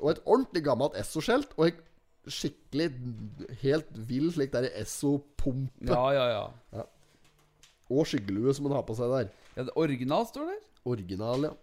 [0.00, 1.54] og et ordentlig gammelt Esso-skjelt.
[1.56, 1.80] Og et
[2.30, 2.90] skikkelig
[3.62, 5.88] helt vill slik der Esso-pumpe.
[5.88, 6.26] Ja, ja,
[6.74, 6.84] ja.
[7.90, 9.30] Og skyggelue som han har på seg der.
[9.56, 10.60] ja det Original står der.
[10.86, 11.54] Original, ja.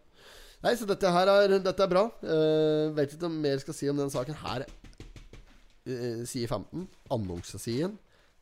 [0.66, 2.08] Nei, så dette her er, dette er bra.
[2.24, 4.38] Uh, vet ikke om mer skal si om den saken.
[4.42, 7.98] Her uh, side 15, annonsesiden.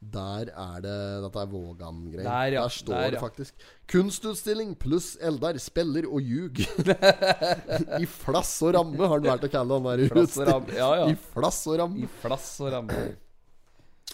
[0.05, 2.27] Der er det Dette er Vågan-greier.
[2.27, 2.63] Der, ja.
[2.63, 3.67] der, står Der, det faktisk.
[3.89, 6.61] Kunstutstilling pluss Eldar spiller og ljug.
[8.03, 11.09] I flass og ramme har han vært å kalle han der ramme, ja, ja.
[11.09, 12.03] I flass og ramme.
[12.03, 13.03] I flass og ramme.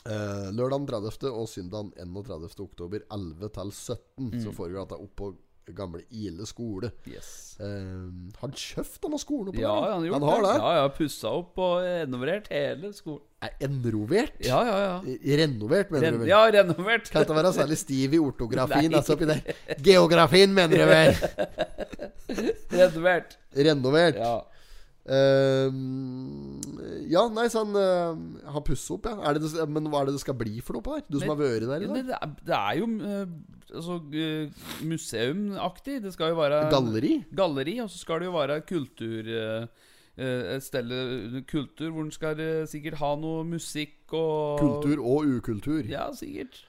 [0.02, 1.28] Uh, lørdag 30.
[1.30, 2.48] og søndag 31.
[2.64, 5.34] oktober 11 til 17 så foregår dette oppå
[5.76, 6.90] gamle Ile skole.
[7.08, 7.56] Yes.
[7.62, 9.92] Har han kjøpt denne skolen Ja, der?
[9.94, 10.50] han har har det.
[10.50, 10.56] det.
[10.62, 13.22] Ja, ja, Pussa opp og renovert hele skolen.
[13.42, 14.34] Er enrovert?
[14.46, 15.16] Ja, ja, ja.
[15.42, 16.28] Renovert, mener Ren du vel?
[16.30, 17.10] ja, renovert.
[17.10, 18.94] Kan ikke være særlig stiv i ortografien.
[19.00, 19.42] Altså oppi der.
[19.82, 21.16] Geografien, mener du vel?
[22.82, 23.38] renovert.
[23.58, 24.16] Renovert.
[24.22, 24.36] Ja.
[25.10, 25.72] Eh,
[27.10, 29.18] ja, nei, så han uh, har pussa opp, ja.
[29.30, 31.06] Er det men hva er det det skal bli for noe på der?
[31.08, 32.10] Du som har vært der i dag?
[32.10, 33.36] det, er, det er jo uh,
[33.72, 36.02] altså, uh, museumaktig.
[36.06, 37.16] Det skal jo være Galleri?
[37.36, 39.34] galleri, og så skal det jo være kultur
[40.22, 40.92] Et sted
[41.50, 45.88] kultur hvor en skal sikkert ha noe musikk og Kultur og ukultur.
[45.88, 46.60] Ja, sikkert.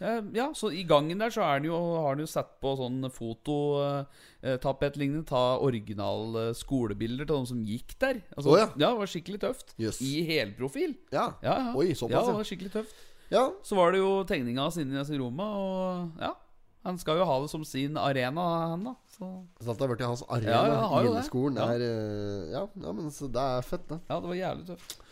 [0.00, 3.10] Eh, Ja, så i gangen der så den jo, har han jo satt på sånn
[3.10, 8.20] fototapetlignende Ta original skolebilder til de som gikk der.
[8.36, 8.66] Altså, oh, ja.
[8.74, 9.74] det var skikkelig tøft.
[9.78, 10.00] Yes.
[10.02, 10.94] I helprofil.
[11.12, 11.32] Ja.
[11.42, 11.74] Ja, ja.
[11.76, 12.94] Oi, ja, det var skikkelig tøft.
[13.30, 13.50] ja.
[13.62, 16.34] Så var det jo tegninga hans inni sin roma og ja.
[16.84, 18.42] Han skal jo ha det som sin arena,
[18.74, 18.92] han da.
[19.08, 19.24] Så
[19.56, 20.52] Så det har blitt hans arena.
[20.52, 21.24] Ja, ja, har jo det.
[21.56, 21.64] Ja.
[21.72, 24.00] er eh, ja, ja, men så det er fett, det.
[24.10, 25.03] ja, det var jævlig tøft.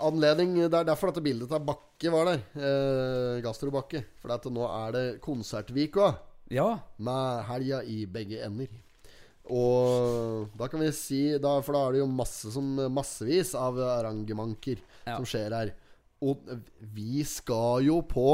[0.00, 2.42] Anledning Det er derfor dette bildet av Bakke var der.
[2.56, 4.04] Eh, Gastrobakke.
[4.22, 6.14] For at nå er det konsertvika
[6.50, 6.78] Ja.
[6.98, 8.68] med helga i begge ender.
[9.50, 13.76] Og da kan vi si da, For da er det jo masse som, massevis av
[13.78, 15.16] arrangementer Ja.
[15.16, 15.72] som skjer her.
[16.22, 16.36] Og
[16.80, 18.26] vi skal jo på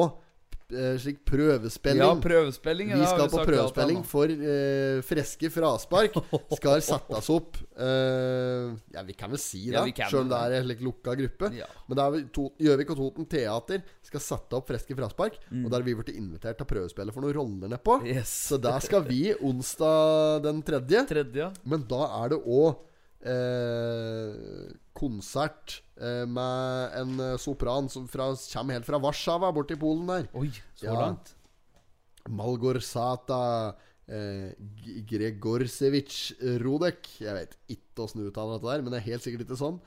[1.01, 2.03] slik prøvespilling.
[2.03, 2.93] ja, prøvespilling.
[2.97, 6.17] Vi skal på prøvespilling for uh, freske fraspark.
[6.59, 10.41] Skal settes opp uh, Ja, vi kan vel si det, Ja, kan selv om det
[10.41, 11.53] er en slik lukka gruppe.
[11.57, 11.69] Ja.
[11.87, 15.39] Men det er Gjøvik og Toten Teater skal sette opp freske fraspark.
[15.51, 15.65] Mm.
[15.65, 18.01] Og der har vi blitt invitert til å prøvespille for noen roller nedpå.
[18.09, 18.35] Yes.
[18.51, 21.07] Så der skal vi onsdag den tredje.
[21.11, 21.51] Tredje.
[21.69, 22.83] Men da er det òg
[23.25, 30.07] eh, konsert eh, med en eh, sopran som fra, kommer helt fra Warszawa, borti Polen
[30.11, 30.29] der.
[30.35, 30.95] Oi, så Ja.
[31.01, 31.35] langt.
[32.29, 33.77] Malgorzata
[34.09, 34.53] eh,
[35.09, 37.07] Gregorsevich Rodek.
[37.23, 39.79] Jeg vet ikke åssen du uttaler dette der, men det er helt sikkert ikke sånn.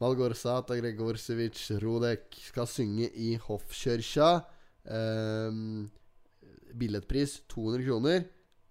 [0.00, 4.44] Malgorsata Gregorsevich Rodek skal synge i Hoffkirka.
[4.84, 5.50] Eh,
[6.74, 8.24] billettpris 200 kroner.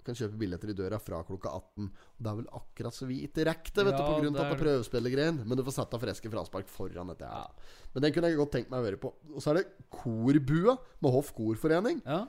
[0.04, 1.86] Du kan kjøpe billetter i døra fra klokka 18.
[1.88, 4.49] Og Det er vel akkurat så vi ikke rekker det, vet Ja, av er dette
[4.49, 4.60] det.
[4.60, 5.38] prøvespillergreien.
[5.47, 7.47] Men du får satt av freske fraspark foran dette her.
[7.93, 9.14] Men den kunne jeg godt tenkt meg å høre på.
[9.32, 12.01] Og så er det Korbua med Hoff Korforening.
[12.04, 12.26] Ja.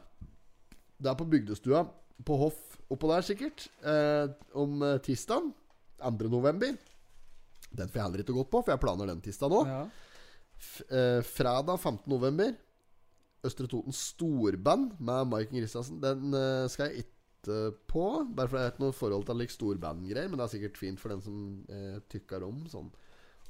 [1.03, 1.83] Det er på bygdestua
[2.25, 3.67] på Hoff oppå der, sikkert.
[3.83, 5.51] Eh, om tirsdagen tirsdag
[5.99, 6.31] 2.
[6.31, 6.77] november.
[7.75, 9.65] Den får jeg heller ikke gått på, for jeg planer den tirsdag nå.
[9.67, 9.83] ja.
[10.95, 12.07] Eh, fredag 15.
[12.07, 12.55] november.
[13.45, 15.99] Østre Toten Storband med Maiken Christiansen.
[16.01, 17.14] Den eh, skal jeg ikke
[17.91, 18.05] på.
[18.35, 20.29] Bare fordi jeg har ikke noe forhold til like storbandgreier.
[20.29, 22.91] Men det er sikkert fint for den som eh, tykker om sånn.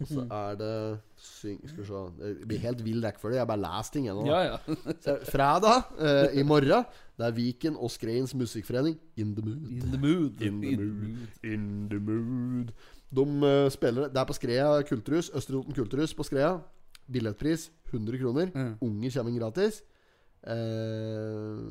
[0.03, 3.37] Og så er det syng, Skal vi se Det blir helt vill rekkefølge.
[3.39, 4.25] Jeg bare lest ting ennå.
[4.27, 4.57] ja, ja.
[5.35, 6.83] Fredag eh, i morgen
[7.15, 10.43] Det er Viken og Skreins musikkforening In the mood In the mood.
[10.43, 12.73] In the mood In the mood
[13.15, 16.57] De uh, spiller Det er på Skrea kulturhus Østre Toten kulturhus på Skrea
[17.07, 18.75] Billettpris 100 kroner Mm.
[18.83, 19.83] Unger kommer gratis
[20.43, 21.71] eh,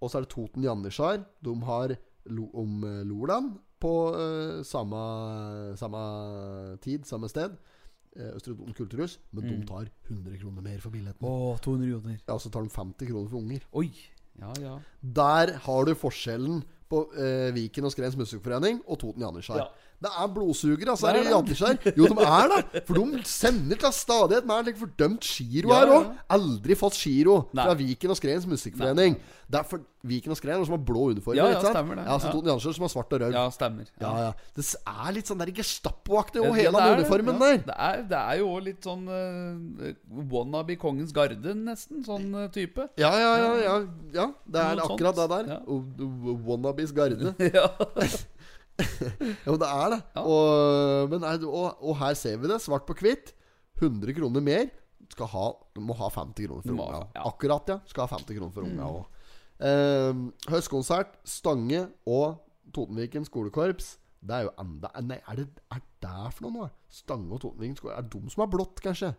[0.00, 1.24] Og så er det Toten Janitsjar.
[1.44, 1.96] De har
[2.32, 5.00] lo, om eh, Loland på uh, samme,
[5.80, 6.00] samme
[6.84, 7.54] tid, samme sted.
[8.16, 9.18] Eh, Østre Toten kulturhus.
[9.32, 11.24] Men de tar 100 kroner mer for billetten.
[11.24, 12.18] Åh, 200 kroner.
[12.26, 13.64] Ja, så tar de 50 kroner for unger.
[13.72, 13.88] Oi.
[14.40, 14.74] Ja, ja.
[15.00, 19.62] Der har du forskjellen på uh, Viken og Skrens Musikkforening og Toten Janitsjar.
[19.62, 19.89] Ja.
[20.00, 21.92] Det er blodsugere, altså, her i det.
[21.98, 22.82] Jo, de er det!
[22.88, 26.06] For de sender til stadighet med like fordømt giro her òg.
[26.36, 29.18] Aldri fått giro fra Viken og Skrens Musikkforening.
[29.50, 31.36] Det er for Viken og Skren som har blå uniformer.
[31.36, 32.04] Ja, ja, stemmer det.
[32.06, 32.30] Ja, så.
[32.32, 33.34] Toten Janitsjar som har svart og rød.
[33.34, 33.88] Ja, stemmer.
[34.00, 34.30] Ja, ja.
[34.56, 37.60] Det er litt sånn der Gestapo-aktig over hele den uniformen der.
[37.66, 39.90] Det er, det er jo òg litt sånn uh,
[40.32, 42.04] wannabe Kongens Garde, nesten.
[42.06, 42.88] Sånn uh, type.
[43.00, 43.52] Ja, ja, ja.
[43.66, 43.76] ja,
[44.16, 44.28] ja.
[44.46, 44.96] Det er Noe sånt.
[44.96, 45.52] akkurat det der.
[46.48, 47.34] Wannabes garde.
[47.58, 47.68] ja.
[49.46, 50.00] Jo, det er det.
[50.16, 50.22] Ja.
[50.24, 53.32] Og, men, er- og, og her ser vi det, svart på hvitt.
[53.80, 54.68] 100 kroner mer.
[55.10, 57.00] Skal ha, du må ha 50 kroner for unga.
[57.16, 57.24] ja.
[57.26, 57.78] Akkurat, ja.
[57.90, 59.24] Skal ha 50 kroner for unga òg.
[59.60, 60.20] Eh,
[60.52, 62.38] høstkonsert, Stange og
[62.72, 63.96] Totenviken skolekorps.
[64.20, 66.68] Det er jo enda Nei, er det er det for noe nå?
[66.92, 69.14] Stange og Totenviken skole Er det de som har blått, kanskje?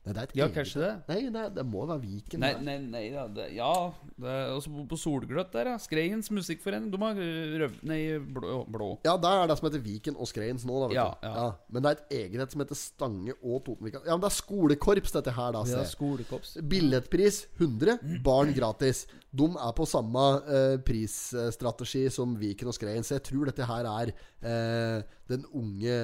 [0.00, 0.92] Nei, det er et Ja, eget- kanskje det.
[1.10, 2.40] Nei, det, det må være Viken.
[2.40, 5.76] Nei, nei, nei da, det, Ja, det er også på, på Solgløtt der, ja.
[5.82, 6.88] Skreiens musikkforening.
[6.90, 7.20] De har
[7.64, 7.74] røv...
[7.84, 8.62] Nei, blå.
[8.72, 8.88] blå.
[9.04, 10.88] Ja, der er det som heter Viken og Skreins nå, da.
[10.88, 11.28] Vet Ja, du.
[11.28, 11.46] ja.
[11.68, 14.00] Men det er et eget et som heter Stange og Totenvika.
[14.06, 15.64] Ja, men det er skolekorps, dette her, da.
[15.68, 16.56] Ja, skolekorps skolekops.
[16.70, 19.04] Billettpris 100, barn gratis.
[19.30, 23.04] De er på samme eh, prisstrategi som Viken og Skrein.
[23.06, 24.10] Så jeg tror dette her er
[24.42, 25.96] eh, den unge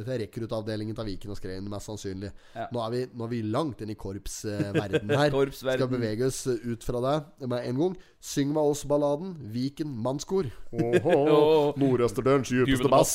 [0.00, 2.32] Dette er rekruttavdelingen til Viken og Skreien, mest sannsynlig.
[2.56, 2.66] Ja.
[2.74, 5.30] Nå, er vi, nå er vi langt inn i korpsverdenen her.
[5.34, 5.80] Korpsverden.
[5.82, 7.96] Skal bevege oss ut fra det med en gang.
[8.20, 9.34] Syng med oss-balladen.
[9.54, 10.46] Viken mannskor.
[10.72, 13.14] Nordøsterdørens Dypeste bass.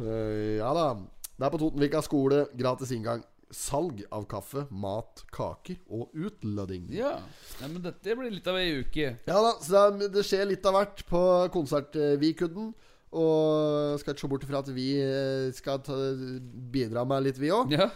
[0.00, 0.86] Eh, ja da.
[1.36, 2.46] Det er på Totenvika skole.
[2.56, 3.22] Gratis inngang.
[3.54, 6.88] Salg av kaffe, mat, kaker og utlødding.
[6.90, 7.12] Ja.
[7.60, 9.12] ja, men dette blir litt av ei uke.
[9.28, 11.20] Ja da, så det, er- det skjer litt av hvert på
[11.54, 12.72] Konsertvikudden.
[13.16, 15.96] Og skal ikke se bort fra at vi eh, skal ta,
[16.74, 17.72] bidra med litt, vi òg.
[17.72, 17.86] Ja.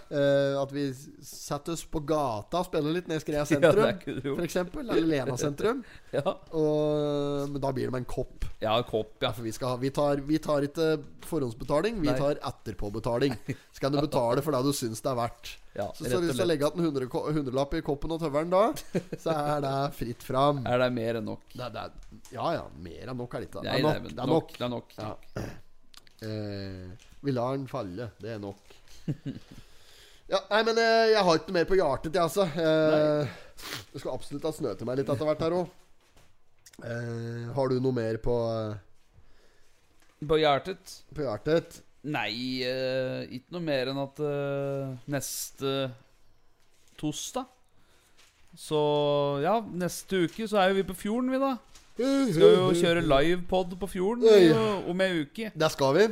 [0.63, 0.87] at vi
[1.25, 4.57] setter oss på gata og spiller litt ned i Skrea sentrum, ja, f.eks.
[4.81, 5.83] Eller Lena sentrum.
[6.11, 6.25] Ja.
[6.59, 8.45] Og, men da blir det med en kopp.
[8.59, 9.31] ja, en kopp, ja.
[9.37, 10.89] For vi, skal, ha- vi, tar, vi tar ikke
[11.29, 12.17] forhåndsbetaling, vi Nei.
[12.19, 13.37] tar etterpåbetaling.
[13.71, 15.53] Så kan du betale for det du syns det er verdt.
[15.77, 16.49] Ja, Så hvis du har slett.
[16.51, 18.63] legge igjen en hundrelapp i koppen og tøvelen da,
[19.23, 20.65] så er det fritt fram.
[20.67, 21.45] Er det mer enn nok?
[21.55, 23.63] Det, det, er- ja ja, mer enn nok er det ikke.
[23.63, 24.09] Det er nok.
[24.11, 24.51] Det er nok.
[24.59, 24.95] Det er nok.
[24.99, 25.45] Ja.
[26.27, 28.11] Eh, vi lar den falle.
[28.21, 28.75] Det er nok.
[30.31, 32.45] Ja, nei, men eh, jeg har ikke noe mer på hjertet, jeg, altså.
[32.51, 33.39] Eh,
[33.95, 35.73] det skal absolutt ha snø til meg litt etter hvert her òg.
[36.81, 38.37] Eh, har du noe mer på,
[40.31, 40.99] På hjertet?
[41.17, 41.81] på hjertet?
[42.09, 45.73] Nei, eh, ikke noe mer enn at eh, neste
[47.01, 47.45] torsdag
[48.57, 48.79] Så
[49.45, 51.53] ja, neste uke så er jo vi på fjorden, vi, da.
[52.01, 54.49] Skal jo kjøre livepod på fjorden Oi.
[54.49, 55.51] eh, om ei uke.
[55.53, 56.07] Der skal vi.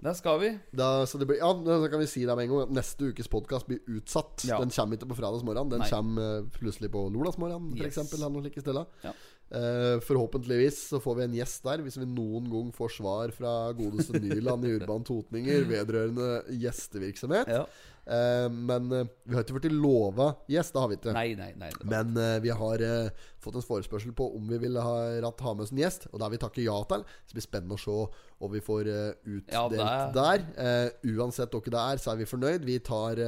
[0.00, 0.50] Der skal vi.
[0.76, 2.62] Da, så det blir, ja, da kan vi si det med en gang.
[2.68, 4.44] at Neste ukes podkast blir utsatt.
[4.48, 4.56] Ja.
[4.60, 5.72] Den kommer ikke på fredagsmorgen.
[5.72, 5.88] Den Nei.
[5.92, 7.98] kommer eh, plutselig på lørdagsmorgen, Yes.
[7.98, 8.60] f.eks.
[8.62, 8.84] Stille.
[9.04, 9.12] Ja.
[9.50, 13.54] Eh, forhåpentligvis så får vi en gjest der, hvis vi noen gang får svar fra
[13.74, 17.50] godeste Nyland i Urban Totninger vedrørende gjestevirksomhet.
[17.50, 17.64] Ja.
[18.06, 21.16] Eh, men eh, vi har ikke blitt lova gjest, det har vi ikke.
[21.18, 21.72] Nei, nei, nei.
[21.82, 22.14] Men
[22.46, 22.86] vi har
[23.42, 26.06] fått en forespørsel på om vi ville ha, ha med oss en gjest.
[26.12, 27.02] Og det har vi takket ja til.
[27.10, 28.00] Så det blir spennende å se
[28.38, 29.82] om vi får utdelt Ja, det
[30.14, 30.90] der.
[31.10, 32.70] Uansett hva det er, så er vi fornøyd.
[32.70, 33.26] Vi tar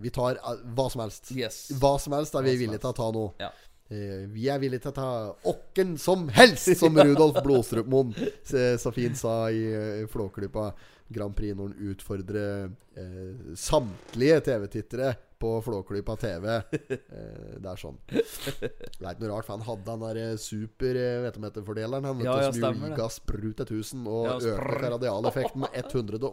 [0.00, 0.38] Vi tar
[0.72, 1.32] hva som helst.
[1.36, 1.66] Yes.
[1.76, 3.30] Hva som helst er vi villige til å ta nå.
[3.42, 3.52] Ja.
[3.88, 5.10] Eh, vi er villige til å ta
[5.48, 8.12] åkken som helst, som Rudolf Blodstrupmoen
[8.44, 10.72] så, så fint sa i uh, Flåklypa
[11.08, 12.66] Grand Prix når han utfordrer
[13.00, 16.46] eh, samtlige TV-tittere på Flåklypa TV.
[16.58, 17.98] Eh, det er sånn.
[18.08, 21.40] Det er ikke noe rart, for han hadde den der eh, super eh, vet du
[21.42, 24.36] hva heter fordeleren Han vet Ja, ja, som jo ga sprut til 1000 og Ja,
[24.54, 26.28] økte radialeffekten med 112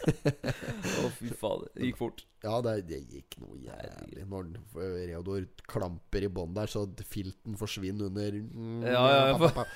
[0.00, 1.68] Å, fy fader.
[1.74, 2.22] Det gikk fort.
[2.40, 4.24] Ja, det, det gikk noe jævlig.
[4.30, 4.46] Når
[5.10, 8.38] Reodor klamper i bånn der, så filten forsvinner under
[8.88, 9.66] Ja, ja, ja, for-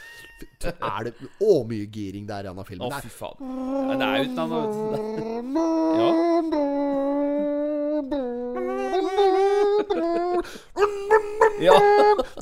[0.72, 1.14] Er det
[1.44, 3.38] Å, mye giring der er i denne Å, oh, fy faen.
[3.90, 4.72] Ja, det er uten annet.
[6.00, 7.23] Ja.
[11.62, 11.76] Ja.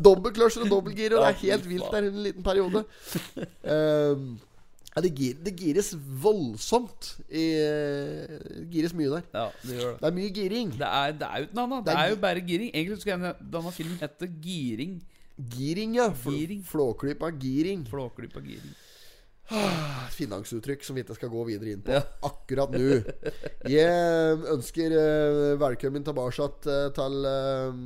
[0.03, 2.85] Dobbeltkløsjer og dobbeltgir, og det er helt vilt der en liten periode.
[4.93, 7.14] Ja, det, gir, det gires voldsomt.
[7.33, 9.22] I, det gires mye der.
[9.33, 10.01] ja, det gjør det.
[10.03, 10.74] Det er mye giring.
[10.76, 11.78] Det er, det er jo ikke annet.
[11.87, 12.70] Det Det er jo bare giring.
[12.74, 14.99] Egentlig skulle denne, denne filmen etter Giring.
[15.57, 16.11] Giring, ja.
[16.26, 16.61] Giring.
[16.68, 17.87] Flåklypa giring.
[17.89, 18.74] Flåklypa giring.
[20.12, 22.03] Finansuttrykk som vi ikke skal gå videre inn på Ja.
[22.24, 23.03] akkurat nå.
[23.68, 26.49] Jeg ønsker eh, velkommen tilbake
[26.97, 27.80] til eh,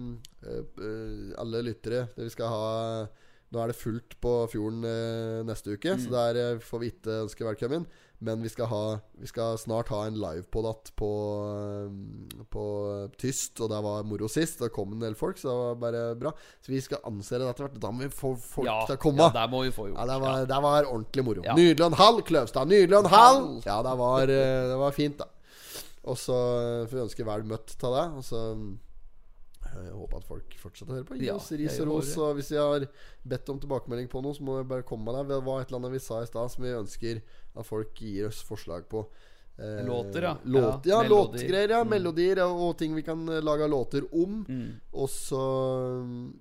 [0.53, 2.09] eh, alle lyttere.
[2.17, 3.07] Vi skal ha
[3.55, 4.83] Nå er det fullt på fjorden
[5.47, 7.85] neste uke, så der eh, får vi ikke ønske velkommen.
[8.25, 8.79] Men vi skal, ha,
[9.21, 11.09] vi skal snart ha en livepod igjen på,
[11.53, 12.63] eh, på
[13.21, 14.63] tyst, og det var moro sist.
[14.63, 16.33] Det kom en del folk, så det var bare bra.
[16.65, 17.77] Så vi skal anse det etter hvert.
[17.83, 19.27] Da må vi få folk Ja, til å komme.
[19.27, 19.99] ja, der må vi få gjort.
[20.01, 21.45] Ja, det var, det var ordentlig moro.
[21.45, 21.55] Ja.
[21.59, 22.73] Nydelig og en halv, Kløvstad.
[22.73, 23.47] Nydelig og en halv!
[23.69, 25.29] Ja, det var, eh, det var fint, da.
[26.07, 26.41] Og så
[26.89, 28.17] får vi ønske vel møtt til deg.
[28.17, 28.65] Og så eh,
[29.85, 31.19] jeg håper at folk fortsetter å høre på.
[31.21, 32.17] Gi Ja, oss ris jeg og ros.
[32.19, 32.87] Og hvis jeg har
[33.27, 35.37] bedt om tilbakemelding på noe, så må jeg bare komme med det.
[35.37, 37.23] Det var et eller annet vi sa i stad som vi ønsker
[37.57, 39.07] at folk gir oss forslag på.
[39.59, 40.35] Eh, Låter, ja.
[40.45, 41.71] Låt, ja, Ja, låtgreier.
[41.71, 41.89] Ja, Mm.
[41.91, 44.45] melodier og, og ting vi kan eh, lage låter om.
[44.49, 44.81] Mm.
[44.93, 45.41] Og så
[46.05, 46.33] mm,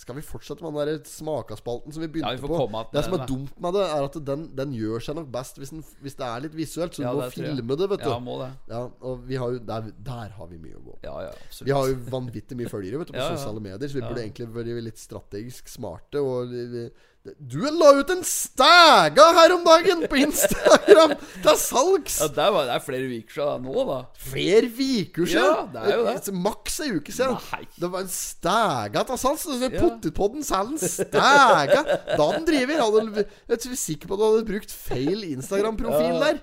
[0.00, 2.84] skal vi fortsette med den der smakaspalten som vi begynte Ja, vi på.
[2.92, 5.70] Det som er dumt med det, er at den, den gjør seg nok best hvis,
[5.74, 6.94] den, hvis det er litt visuelt.
[6.96, 8.08] Så Ja, du må det filme det, vet du.
[8.10, 8.50] Ja, må det.
[8.72, 10.98] Ja, og vi har jo, der, der har vi mye å gå.
[11.04, 11.68] Ja, ja, absolutt.
[11.68, 13.36] Vi har jo vanvittig mye følgere vet du, på Ja, ja.
[13.36, 14.08] sosiale medier, så vi Ja.
[14.08, 16.22] burde egentlig vært litt strategisk smarte.
[16.24, 16.90] Og vi-
[17.22, 21.12] du la ut en stæga her om dagen på Instagram!
[21.38, 22.16] Det er salgs!
[22.18, 23.98] Ja, det, var, det er flere uker siden nå, da.
[24.18, 25.44] Flere uker siden!
[25.46, 26.34] Ja, det er jo det.
[26.48, 27.36] Maks ei uke siden.
[27.52, 27.60] Nei.
[27.78, 29.46] Det var en stæga til salgs.
[29.62, 29.70] Ja.
[29.76, 31.84] Potetpodden selger en stæga!
[32.10, 32.82] Da den driver.
[32.88, 36.18] Hadde, jeg er sikker på at du hadde brukt feil Instagram-profil Ja.
[36.26, 36.42] der.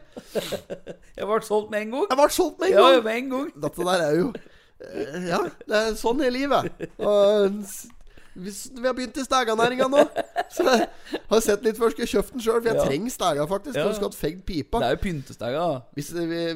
[1.20, 2.08] Jeg ble solgt med en gang.
[2.08, 2.96] Jeg ble solgt med en gang.
[2.96, 3.52] Ja, med en gang.
[3.68, 6.72] Dette der er jo eh, Ja, det er sånn er livet.
[7.04, 7.60] Og
[8.36, 10.04] hvis vi har begynt i stæganæringa nå,
[10.54, 10.88] så jeg
[11.30, 11.90] har sett litt før.
[11.94, 12.86] Skal jeg kjøpt den sjøl, for jeg Ja.
[12.86, 13.76] trenger stæga, faktisk.
[13.76, 13.92] Ja.
[13.94, 14.80] Skulle hatt fegd pipa.
[14.80, 15.66] Det er jo pyntestæga.
[15.98, 16.10] Hvis,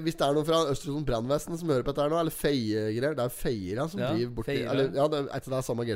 [0.06, 3.16] hvis det er noen fra Østersund brannvesen som hører på dette her nå, eller feiegreier
[3.18, 4.58] Det er feiere som Ja, driver borti.
[4.64, 5.88] Eller, ja, det er, ikke det samme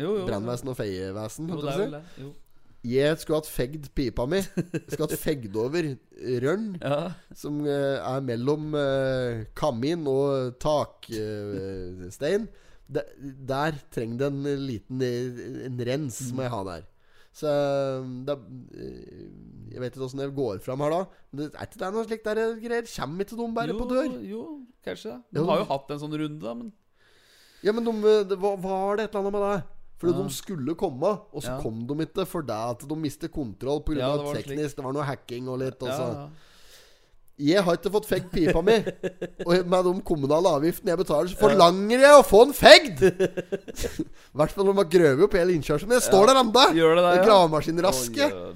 [0.00, 0.26] jo.
[0.26, 1.50] Brannvesen og feievesen.
[1.50, 2.30] Holdt jeg på å si.
[2.82, 2.90] Det.
[2.94, 4.40] Jeg skulle hatt fegd pipa mi.
[4.40, 5.90] Jeg skulle hatt fegd over
[6.44, 7.12] rørn, Ja.
[7.36, 12.48] som eh, er mellom eh, kamin og takstein.
[12.90, 13.06] Der,
[13.46, 16.86] der trenger det en liten En rens, må jeg ha der.
[17.36, 18.34] Så eh, det,
[19.70, 21.02] Jeg vet ikke åssen det går fram her da.
[21.30, 22.88] Men det er ikke det noe slikt der greier?
[22.96, 24.16] Kommer ikke de bare jo, på dør?
[24.26, 24.42] Jo,
[24.84, 25.20] kanskje.
[25.30, 26.72] De har jo hatt en sånn runde, da, men
[27.62, 27.92] Ja, men de,
[28.26, 29.60] det var det et eller annet med det?
[30.00, 30.22] Fordi Ja.
[30.24, 31.60] de skulle komme, og så Ja.
[31.60, 33.98] kom de ikke fordi at de mistet kontroll pga.
[33.98, 34.76] Ja, det teknisk.
[34.76, 35.82] Det var noe hacking og litt.
[35.82, 36.06] Og så.
[36.14, 36.28] ja.
[37.40, 38.74] Jeg har ikke fått fegd pipa mi.
[39.48, 43.00] Og med de kommunale avgiftene jeg betaler, så forlanger jeg å få en fegd!
[43.08, 45.94] I hvert fall når de har grøvet opp hele innkjørselen.
[45.96, 46.66] Jeg står der ennå!
[47.24, 48.28] Gravemaskinraske.
[48.28, 48.52] Oh.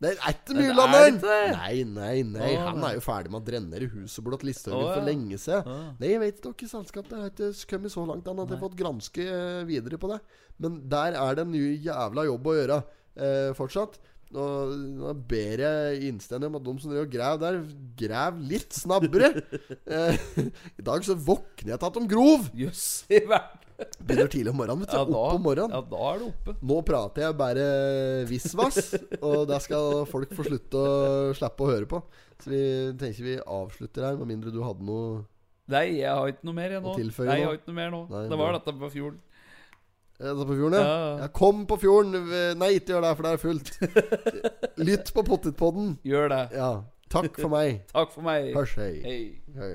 [0.00, 1.16] Det er ikke mye, er Landeren!
[1.16, 1.56] det ikke det?
[1.58, 2.52] Nei, nei, nei.
[2.56, 5.66] Oh, Han er jo ferdig med å drenere huset blått Listhaugen Å, for lenge siden.
[5.68, 5.90] Oh.
[6.00, 7.26] Nei, jeg vet ikke hvilket selskap det er.
[7.26, 10.22] Har ikke kommet så langt Han hadde fått granske eh, videre på det.
[10.60, 14.00] Men der er det en ny jævla jobb å gjøre eh, fortsatt.
[14.30, 17.62] Og nå ber jeg innstendig om at de som driver og graver der,
[17.98, 19.32] grav litt snabbere.
[19.98, 20.28] eh,
[20.80, 22.48] I dag så våkner jeg til at de grov!
[22.56, 23.66] Jøss i verden.
[24.00, 24.84] Begynner tidlig om morgenen.
[24.84, 25.74] vet du Ja, Opp om morgenen.
[25.74, 26.54] ja, da er du oppe.
[26.70, 27.66] Nå prater jeg bare
[28.28, 32.02] visvas, og det skal folk få slutte å slippe å høre på.
[32.40, 32.62] Så vi
[33.00, 35.24] tenker vi avslutter her, med mindre du hadde noe
[35.70, 36.92] Nei, jeg har ikke noe mer jeg nå.
[36.98, 38.00] Tilføye Nei, jeg har ikke noe mer nå.
[38.10, 39.20] Nei, det var dette på fjorden.
[40.20, 40.88] Dette på fjorden, ja.
[40.88, 41.12] Ja.
[41.22, 41.28] ja.
[41.36, 42.26] Kom på fjorden.
[42.58, 43.70] Nei, ikke gjør det, for det er fullt.
[44.88, 45.94] Lytt på Potetpodden.
[46.10, 46.42] Gjør det.
[46.58, 46.72] Ja.
[47.10, 47.80] Takk for meg.
[47.94, 48.50] Takk for meg.
[48.56, 48.92] Hørs, hei.
[49.06, 49.20] Hei.
[49.62, 49.74] hei.